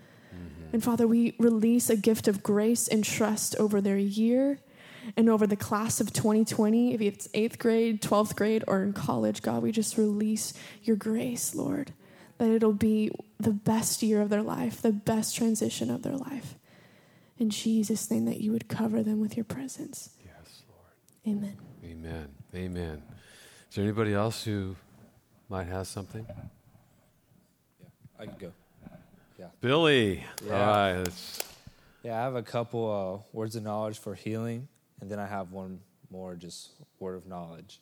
[0.71, 4.60] And Father, we release a gift of grace and trust over their year
[5.17, 6.93] and over the class of 2020.
[6.93, 10.53] If it's eighth grade, 12th grade, or in college, God, we just release
[10.84, 11.93] your grace, Lord,
[12.38, 16.55] that it'll be the best year of their life, the best transition of their life.
[17.39, 20.12] In Jesus' name, that you would cover them with your presence.
[20.23, 21.36] Yes, Lord.
[21.36, 21.58] Amen.
[21.84, 22.27] Amen.
[22.53, 23.01] Amen.
[23.69, 24.75] Is there anybody else who
[25.47, 26.25] might have something?
[26.27, 27.88] Yeah,
[28.19, 28.51] I can go.
[29.62, 30.23] Billy.
[30.45, 30.54] Yeah.
[30.54, 30.97] All right.
[30.97, 31.43] let's-
[32.04, 34.67] Yeah, I have a couple uh, words of knowledge for healing,
[35.02, 37.80] and then I have one more just word of knowledge.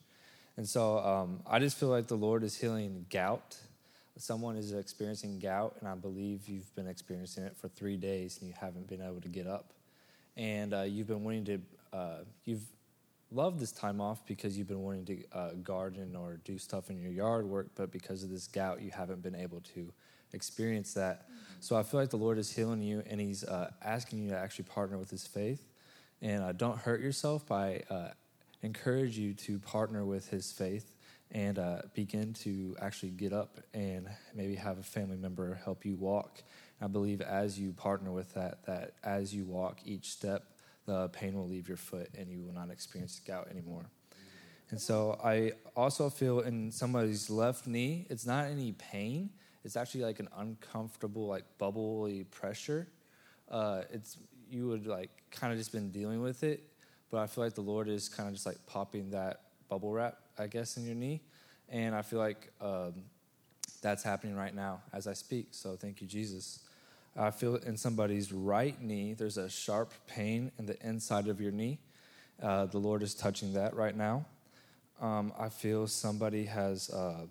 [0.57, 3.57] And so um, I just feel like the Lord is healing gout.
[4.17, 8.47] Someone is experiencing gout, and I believe you've been experiencing it for three days and
[8.49, 9.73] you haven't been able to get up.
[10.35, 11.61] And uh, you've been wanting to,
[11.93, 12.65] uh, you've
[13.31, 16.99] loved this time off because you've been wanting to uh, garden or do stuff in
[16.99, 19.91] your yard work, but because of this gout, you haven't been able to
[20.33, 21.27] experience that.
[21.59, 24.37] So I feel like the Lord is healing you, and He's uh, asking you to
[24.37, 25.63] actually partner with His faith.
[26.21, 28.09] And uh, don't hurt yourself by uh,
[28.61, 30.93] encourage you to partner with His faith
[31.31, 35.95] and uh, begin to actually get up and maybe have a family member help you
[35.95, 36.41] walk.
[36.81, 40.43] I believe as you partner with that, that as you walk each step,
[40.85, 43.89] the pain will leave your foot and you will not experience gout anymore.
[44.69, 49.31] And so I also feel in somebody's left knee, it's not any pain.
[49.67, 52.87] It's actually like an uncomfortable, like bubbly pressure.
[53.51, 54.15] Uh, it's
[54.49, 56.63] you would like kind of just been dealing with it,
[57.11, 60.19] but I feel like the Lord is kind of just like popping that bubble wrap,
[60.39, 61.19] I guess, in your knee,
[61.67, 62.93] and I feel like um,
[63.81, 65.47] that's happening right now as I speak.
[65.51, 66.59] So thank you, Jesus.
[67.17, 71.51] I feel in somebody's right knee, there's a sharp pain in the inside of your
[71.51, 71.79] knee.
[72.41, 74.27] Uh, the Lord is touching that right now.
[75.01, 77.25] Um, I feel somebody has uh,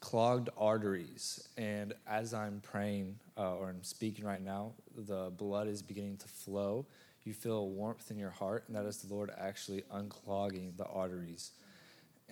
[0.00, 5.82] clogged arteries, and as I'm praying uh, or I'm speaking right now, the blood is
[5.82, 6.86] beginning to flow.
[7.24, 11.52] You feel warmth in your heart, and that is the Lord actually unclogging the arteries.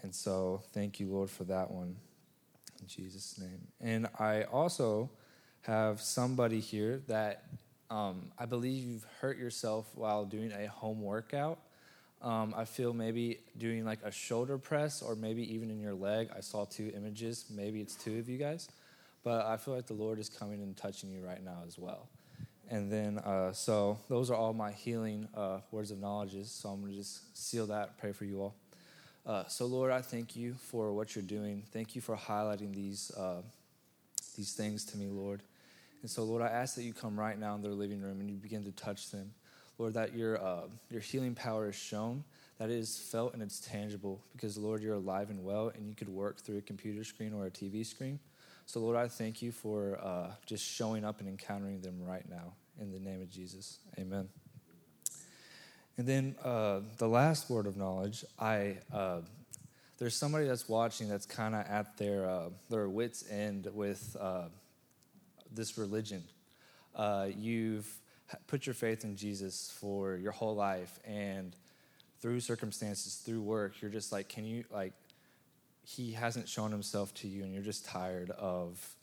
[0.03, 1.97] And so, thank you, Lord, for that one.
[2.81, 3.67] In Jesus' name.
[3.81, 5.11] And I also
[5.63, 7.45] have somebody here that
[7.91, 11.59] um, I believe you've hurt yourself while doing a home workout.
[12.21, 16.31] Um, I feel maybe doing like a shoulder press or maybe even in your leg.
[16.37, 17.45] I saw two images.
[17.49, 18.69] Maybe it's two of you guys.
[19.23, 22.09] But I feel like the Lord is coming and touching you right now as well.
[22.71, 26.51] And then, uh, so those are all my healing uh, words of knowledges.
[26.51, 28.55] So I'm going to just seal that, pray for you all.
[29.25, 31.63] Uh, so, Lord, I thank you for what you're doing.
[31.73, 33.43] Thank you for highlighting these, uh,
[34.37, 35.43] these things to me, Lord.
[36.03, 38.31] And so, Lord, I ask that you come right now in their living room and
[38.31, 39.33] you begin to touch them.
[39.79, 42.25] Lord, that your, uh, your healing power is shown,
[42.59, 45.95] that it is felt and it's tangible because, Lord, you're alive and well and you
[45.95, 48.19] could work through a computer screen or a TV screen.
[48.67, 52.53] So, Lord, I thank you for uh, just showing up and encountering them right now.
[52.81, 54.29] In the name of Jesus, amen.
[55.97, 59.23] And then uh, the last word of knowledge, I uh,
[59.99, 64.45] there's somebody that's watching that's kind of at their uh, their wits end with uh,
[65.53, 66.23] this religion.
[66.95, 67.93] Uh, you've
[68.47, 71.57] put your faith in Jesus for your whole life, and
[72.21, 74.93] through circumstances, through work, you're just like, can you like?
[75.85, 78.97] He hasn't shown himself to you, and you're just tired of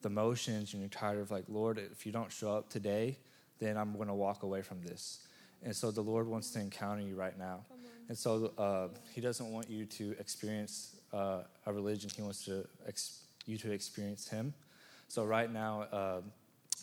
[0.00, 3.16] the motions, and you're tired of like, Lord, if you don't show up today,
[3.60, 5.20] then I'm going to walk away from this.
[5.62, 7.60] And so the Lord wants to encounter you right now.
[8.08, 12.66] And so uh, He doesn't want you to experience uh, a religion, He wants to
[12.88, 14.52] ex- you to experience Him.
[15.06, 16.20] So right now, uh,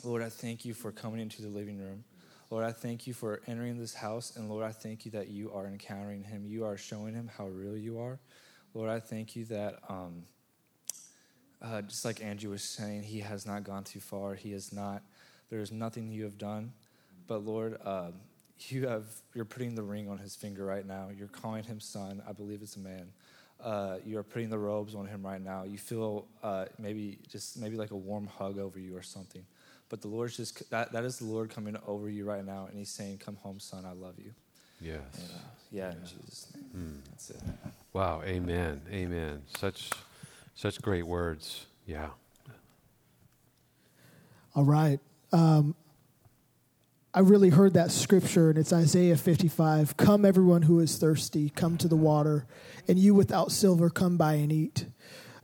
[0.03, 2.03] Lord, I thank you for coming into the living room.
[2.49, 4.35] Lord, I thank you for entering this house.
[4.35, 6.45] And Lord, I thank you that you are encountering Him.
[6.47, 8.19] You are showing Him how real you are.
[8.73, 9.79] Lord, I thank you that.
[9.89, 10.23] Um,
[11.61, 14.35] uh, just like Andrew was saying, he has not gone too far.
[14.35, 15.03] He has not,
[15.49, 16.71] there is nothing you have done.
[17.27, 18.11] But Lord, uh,
[18.67, 21.09] you have you're putting the ring on his finger right now.
[21.17, 22.21] You're calling him son.
[22.27, 23.11] I believe it's a man.
[23.61, 25.63] Uh, you are putting the robes on him right now.
[25.63, 29.45] You feel uh, maybe just maybe like a warm hug over you or something.
[29.89, 32.77] But the Lord's just that that is the Lord coming over you right now, and
[32.77, 33.85] He's saying, "Come home, son.
[33.85, 34.33] I love you."
[34.81, 35.01] Yes.
[35.15, 35.39] And, uh,
[35.71, 37.03] yeah, in Jesus' name.
[37.09, 37.41] That's it.
[37.93, 38.21] Wow.
[38.23, 38.81] Amen.
[38.91, 39.41] Amen.
[39.57, 39.89] Such,
[40.55, 41.65] such great words.
[41.85, 42.09] Yeah.
[44.55, 44.99] All right.
[45.31, 45.75] Um,
[47.13, 49.97] I really heard that scripture, and it's Isaiah 55.
[49.97, 52.45] Come, everyone who is thirsty, come to the water,
[52.87, 54.85] and you without silver, come buy and eat.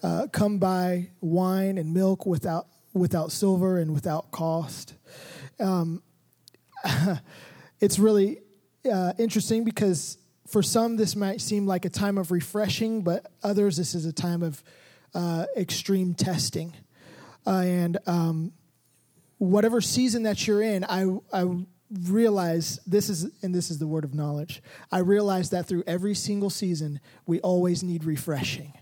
[0.04, 4.96] Uh, come buy wine and milk without, without silver and without cost.
[5.60, 6.02] Um,
[7.80, 8.39] it's really
[8.91, 10.18] uh, interesting because
[10.48, 14.14] for some, this might seem like a time of refreshing, but others, this is a
[14.14, 14.64] time of
[15.14, 16.74] uh, extreme testing.
[17.46, 18.54] Uh, and um,
[19.38, 21.46] whatever season that you're in, I, I
[21.91, 24.64] realize this is, and this is the word of knowledge.
[24.91, 28.74] I realize that through every single season, we always need refreshing.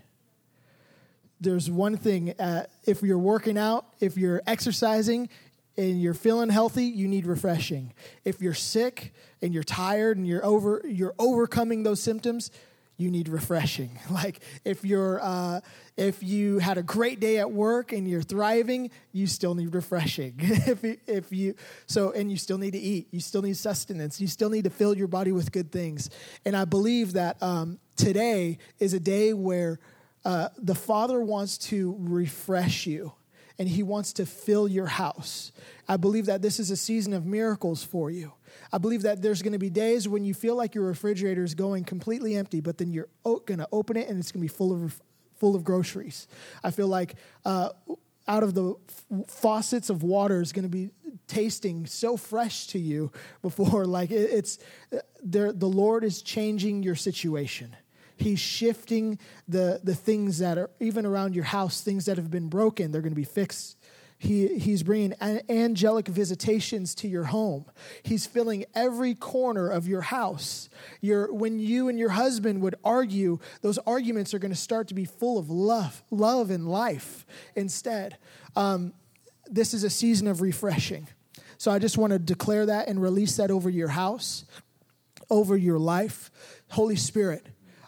[1.44, 5.28] There's one thing uh, if you're working out, if you're exercising,
[5.76, 7.92] and you're feeling healthy, you need refreshing.
[8.24, 12.50] If you're sick and you're tired and you're over, you're overcoming those symptoms,
[12.96, 13.98] you need refreshing.
[14.10, 15.60] Like if you're, uh,
[15.98, 20.36] if you had a great day at work and you're thriving, you still need refreshing.
[20.38, 24.18] if, you, if you, so, and you still need to eat, you still need sustenance,
[24.18, 26.08] you still need to fill your body with good things.
[26.46, 29.78] And I believe that um, today is a day where
[30.24, 33.12] uh, the Father wants to refresh you
[33.58, 35.52] and He wants to fill your house.
[35.88, 38.32] I believe that this is a season of miracles for you.
[38.72, 41.54] I believe that there's going to be days when you feel like your refrigerator is
[41.54, 44.56] going completely empty, but then you're going to open it and it's going to be
[44.56, 45.00] full of
[45.36, 46.28] full of groceries.
[46.62, 47.70] I feel like uh,
[48.26, 48.76] out of the
[49.26, 50.90] faucets of water is going to be
[51.26, 53.12] tasting so fresh to you
[53.42, 54.58] before like it, it's
[54.92, 54.98] uh.
[55.26, 57.74] The Lord is changing your situation.
[58.16, 62.48] He's shifting the, the things that are even around your house, things that have been
[62.48, 63.76] broken, they're going to be fixed.
[64.16, 65.12] He, he's bringing
[65.50, 67.66] angelic visitations to your home.
[68.02, 70.70] He's filling every corner of your house.
[71.00, 74.94] Your, when you and your husband would argue, those arguments are going to start to
[74.94, 78.16] be full of love, love and life instead.
[78.56, 78.94] Um,
[79.46, 81.06] this is a season of refreshing.
[81.58, 84.44] So I just want to declare that and release that over your house,
[85.28, 86.30] over your life.
[86.70, 87.46] Holy Spirit,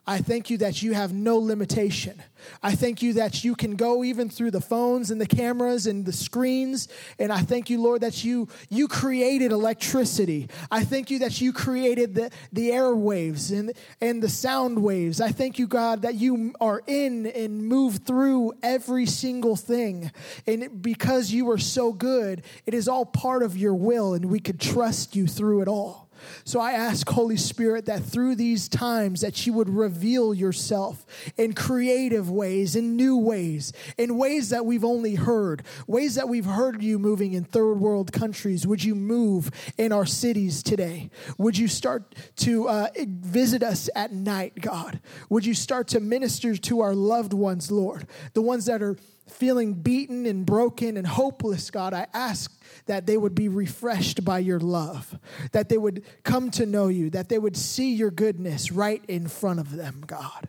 [0.08, 2.22] I thank you that you have no limitation.
[2.62, 6.06] I thank you that you can go even through the phones and the cameras and
[6.06, 6.86] the screens.
[7.18, 10.48] And I thank you, Lord, that you you created electricity.
[10.70, 15.20] I thank you that you created the, the airwaves and, and the sound waves.
[15.20, 20.12] I thank you, God, that you are in and move through every single thing.
[20.46, 24.38] And because you are so good, it is all part of your will, and we
[24.38, 26.05] could trust you through it all.
[26.44, 31.04] So I ask, Holy Spirit, that through these times that you would reveal yourself
[31.36, 36.44] in creative ways, in new ways, in ways that we've only heard, ways that we've
[36.44, 38.66] heard you moving in third world countries.
[38.66, 41.10] Would you move in our cities today?
[41.38, 45.00] Would you start to uh, visit us at night, God?
[45.28, 48.06] Would you start to minister to our loved ones, Lord?
[48.34, 48.96] The ones that are
[49.28, 52.55] feeling beaten and broken and hopeless, God, I ask
[52.86, 55.18] that they would be refreshed by your love,
[55.52, 59.28] that they would come to know you, that they would see your goodness right in
[59.28, 60.48] front of them, God.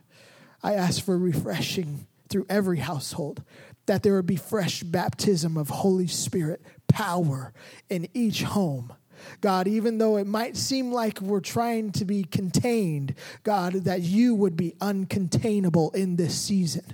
[0.62, 3.42] I ask for refreshing through every household,
[3.86, 7.52] that there would be fresh baptism of Holy Spirit power
[7.88, 8.92] in each home
[9.40, 14.34] God, even though it might seem like we're trying to be contained, God, that you
[14.34, 16.84] would be uncontainable in this season.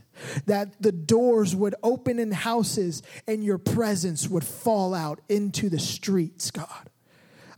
[0.46, 5.78] That the doors would open in houses and your presence would fall out into the
[5.78, 6.90] streets, God.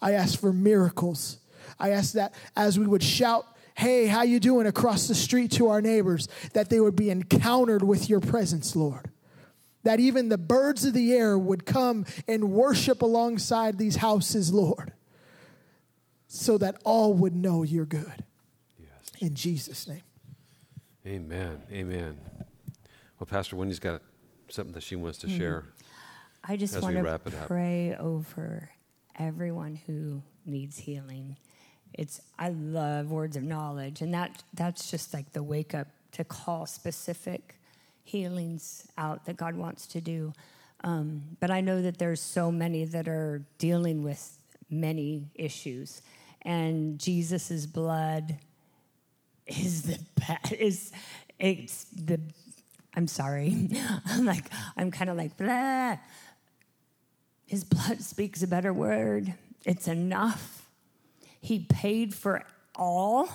[0.00, 1.38] I ask for miracles.
[1.78, 3.46] I ask that as we would shout,
[3.76, 7.82] hey, how you doing across the street to our neighbors, that they would be encountered
[7.82, 9.10] with your presence, Lord
[9.86, 14.92] that even the birds of the air would come and worship alongside these houses, Lord,
[16.26, 18.24] so that all would know you're good.
[18.80, 18.90] Yes.
[19.20, 20.02] In Jesus' name.
[21.06, 21.62] Amen.
[21.70, 22.18] Amen.
[23.20, 24.02] Well, Pastor Wendy's got
[24.48, 25.38] something that she wants to mm-hmm.
[25.38, 25.64] share.
[26.42, 28.68] I just want to pray over
[29.16, 31.36] everyone who needs healing.
[31.92, 36.24] It's I love words of knowledge, and that that's just like the wake up to
[36.24, 37.55] call specific
[38.06, 40.32] healings out that God wants to do.
[40.84, 44.38] Um, but I know that there's so many that are dealing with
[44.70, 46.02] many issues,
[46.42, 48.36] and Jesus's blood
[49.46, 49.98] is the
[50.58, 50.92] is
[51.38, 52.20] it's the.
[52.94, 53.68] I'm sorry.
[54.06, 54.44] I'm like
[54.76, 55.96] I'm kind of like blah.
[57.46, 59.34] His blood speaks a better word.
[59.64, 60.68] It's enough.
[61.40, 62.44] He paid for
[62.74, 63.28] all,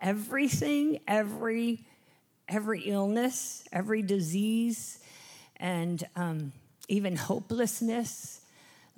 [0.00, 1.86] everything, every
[2.48, 4.98] every illness, every disease,
[5.56, 6.52] and um,
[6.88, 8.40] even hopelessness,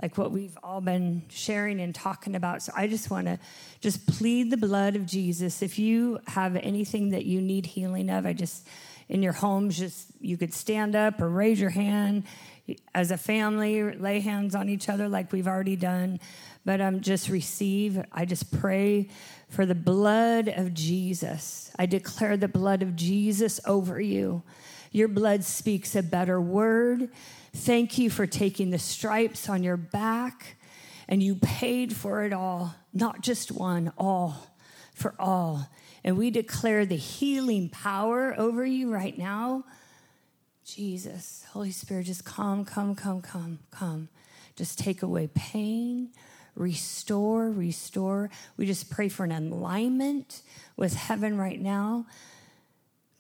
[0.03, 2.62] like what we've all been sharing and talking about.
[2.62, 3.38] So I just want to
[3.80, 5.62] just plead the blood of Jesus.
[5.62, 8.66] If you have anything that you need healing of, I just
[9.09, 12.24] in your homes, just you could stand up or raise your hand
[12.95, 16.18] as a family, lay hands on each other like we've already done.
[16.65, 18.03] But um, just receive.
[18.12, 19.09] I just pray
[19.49, 21.71] for the blood of Jesus.
[21.79, 24.43] I declare the blood of Jesus over you.
[24.91, 27.11] Your blood speaks a better word.
[27.53, 30.57] Thank you for taking the stripes on your back,
[31.09, 34.51] and you paid for it all, not just one, all,
[34.95, 35.69] for all.
[36.03, 39.65] And we declare the healing power over you right now.
[40.65, 44.09] Jesus, Holy Spirit, just come, come, come, come, come.
[44.57, 46.11] Just take away pain,
[46.55, 48.31] restore, restore.
[48.57, 50.43] We just pray for an alignment
[50.77, 52.07] with heaven right now.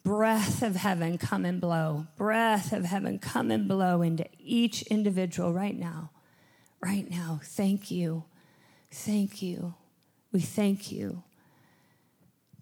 [0.02, 2.06] Breath of heaven, come and blow.
[2.16, 6.10] Breath of heaven, come and blow into each individual right now.
[6.80, 7.40] Right now.
[7.42, 8.24] Thank you.
[8.90, 9.74] Thank you.
[10.30, 11.22] We thank you.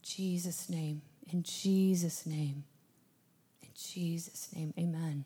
[0.03, 1.03] Jesus' name.
[1.33, 2.65] In Jesus' name.
[3.63, 4.73] In Jesus' name.
[4.79, 5.25] Amen.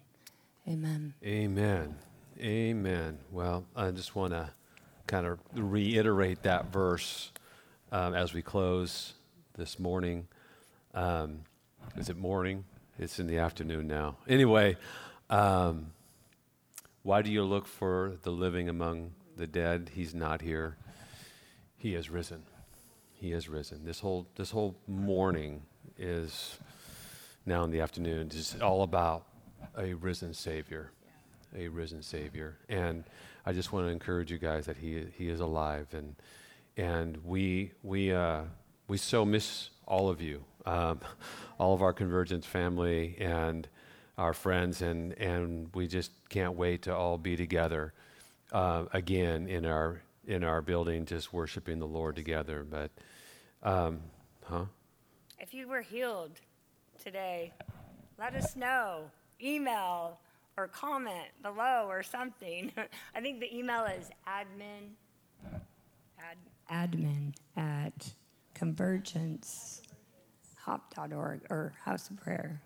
[0.68, 1.14] Amen.
[1.24, 1.94] Amen.
[2.40, 3.18] Amen.
[3.30, 4.50] Well, I just want to
[5.06, 7.30] kind of reiterate that verse
[7.92, 9.14] um, as we close
[9.56, 10.26] this morning.
[10.94, 11.40] Um,
[11.96, 12.64] is it morning?
[12.98, 14.16] It's in the afternoon now.
[14.28, 14.76] Anyway,
[15.30, 15.92] um,
[17.02, 19.90] why do you look for the living among the dead?
[19.94, 20.76] He's not here.
[21.76, 22.42] He has risen.
[23.12, 23.84] He has risen.
[23.84, 25.62] This whole this whole morning
[25.98, 26.58] is
[27.44, 28.30] now in the afternoon.
[28.34, 29.26] It's all about
[29.78, 30.90] a risen Savior,
[31.56, 33.04] a risen Savior, and
[33.46, 36.16] I just want to encourage you guys that he he is alive, and
[36.76, 38.42] and we we uh,
[38.88, 41.00] we so miss all of you, um,
[41.58, 43.68] all of our Convergence family and
[44.18, 47.92] our friends, and and we just can't wait to all be together
[48.52, 52.66] uh, again in our in our building, just worshiping the Lord together.
[52.68, 52.90] But,
[53.62, 54.00] um,
[54.44, 54.64] huh?
[55.38, 56.40] If you were healed
[57.02, 57.52] today,
[58.18, 59.10] let us know.
[59.40, 60.18] Email
[60.56, 62.72] or comment below or something.
[63.14, 64.94] I think the email is admin,
[66.18, 66.38] ad,
[66.70, 68.14] admin at
[68.54, 72.62] convergencehop.org or House of Prayer.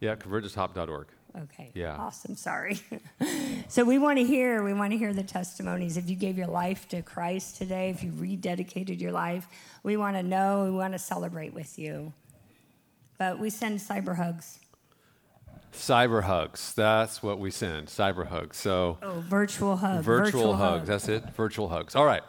[0.00, 1.08] Yeah, convergencehop.org.
[1.42, 1.70] Okay.
[1.74, 1.96] Yeah.
[1.96, 2.34] Awesome.
[2.34, 2.80] Sorry.
[3.68, 4.62] so we want to hear.
[4.62, 5.98] We want to hear the testimonies.
[5.98, 9.46] If you gave your life to Christ today, if you rededicated your life,
[9.82, 10.64] we want to know.
[10.64, 12.14] We want to celebrate with you.
[13.18, 14.60] But we send cyber hugs.
[15.76, 16.72] Cyber hugs.
[16.74, 17.88] That's what we send.
[17.88, 18.56] Cyber hugs.
[18.56, 20.02] So Oh, virtual hug.
[20.02, 20.80] virtual, hugs.
[20.80, 20.86] hug.
[20.86, 21.24] That's it.
[21.36, 21.94] Virtual hugs.
[21.94, 22.22] All right.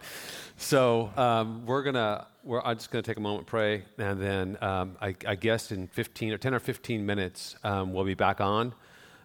[0.57, 2.27] So um, we're gonna.
[2.43, 5.87] We're, I'm just gonna take a moment, pray, and then um, I, I guess in
[5.87, 8.73] 15 or 10 or 15 minutes um, we'll be back on.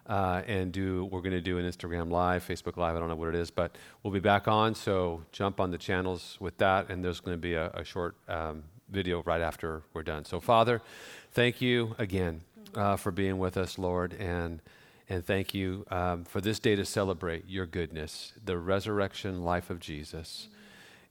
[0.04, 2.96] Uh, and do we're going to do an Instagram live, Facebook live.
[2.96, 4.74] I don't know what it is, but we'll be back on.
[4.74, 8.16] So jump on the channels with that, and there's going to be a, a short
[8.28, 10.24] um, video right after we're done.
[10.24, 10.82] So Father,
[11.30, 12.40] thank you again
[12.74, 14.60] uh, for being with us, Lord, and
[15.08, 19.78] and thank you um, for this day to celebrate your goodness, the resurrection life of
[19.78, 20.48] Jesus,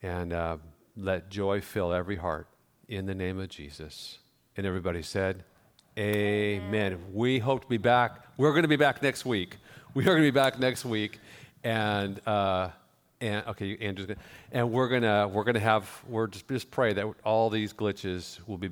[0.01, 0.57] and uh,
[0.95, 2.47] let joy fill every heart
[2.87, 4.17] in the name of Jesus.
[4.57, 5.43] And everybody said.
[5.97, 6.99] Amen.
[7.11, 8.25] We hope to be back.
[8.37, 9.57] We're going to be back next week.
[9.93, 11.19] We are going to be back next week,
[11.65, 12.69] and uh,
[13.19, 14.19] and okay, Andrew's gonna,
[14.53, 18.57] and we're gonna we're gonna have we're just just pray that all these glitches will
[18.57, 18.69] be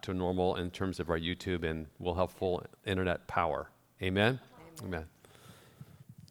[0.00, 3.68] back to normal in terms of our YouTube, and we'll have full internet power.
[4.02, 4.40] Amen.
[4.82, 5.04] Amen.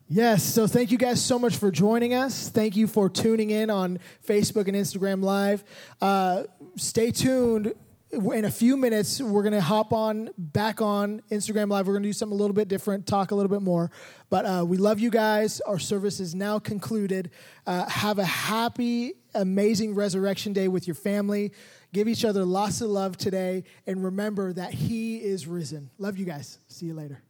[0.08, 2.50] Yes, so thank you guys so much for joining us.
[2.50, 5.64] Thank you for tuning in on Facebook and Instagram Live.
[6.02, 6.46] Uh,
[6.78, 7.76] stay tuned.
[8.12, 11.86] In a few minutes, we're going to hop on back on Instagram Live.
[11.86, 13.92] We're going to do something a little bit different, talk a little bit more.
[14.32, 15.62] But uh, we love you guys.
[15.62, 17.30] Our service is now concluded.
[17.68, 21.52] Uh, have a happy, amazing Resurrection Day with your family.
[21.92, 23.64] Give each other lots of love today.
[23.88, 25.90] And remember that He is risen.
[25.98, 26.60] Love you guys.
[26.68, 27.22] See you later.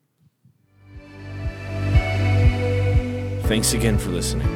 [3.47, 4.47] Thanks again for listening.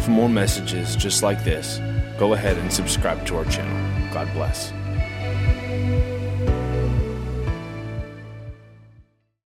[0.00, 1.78] For more messages just like this,
[2.18, 4.12] go ahead and subscribe to our channel.
[4.12, 4.72] God bless.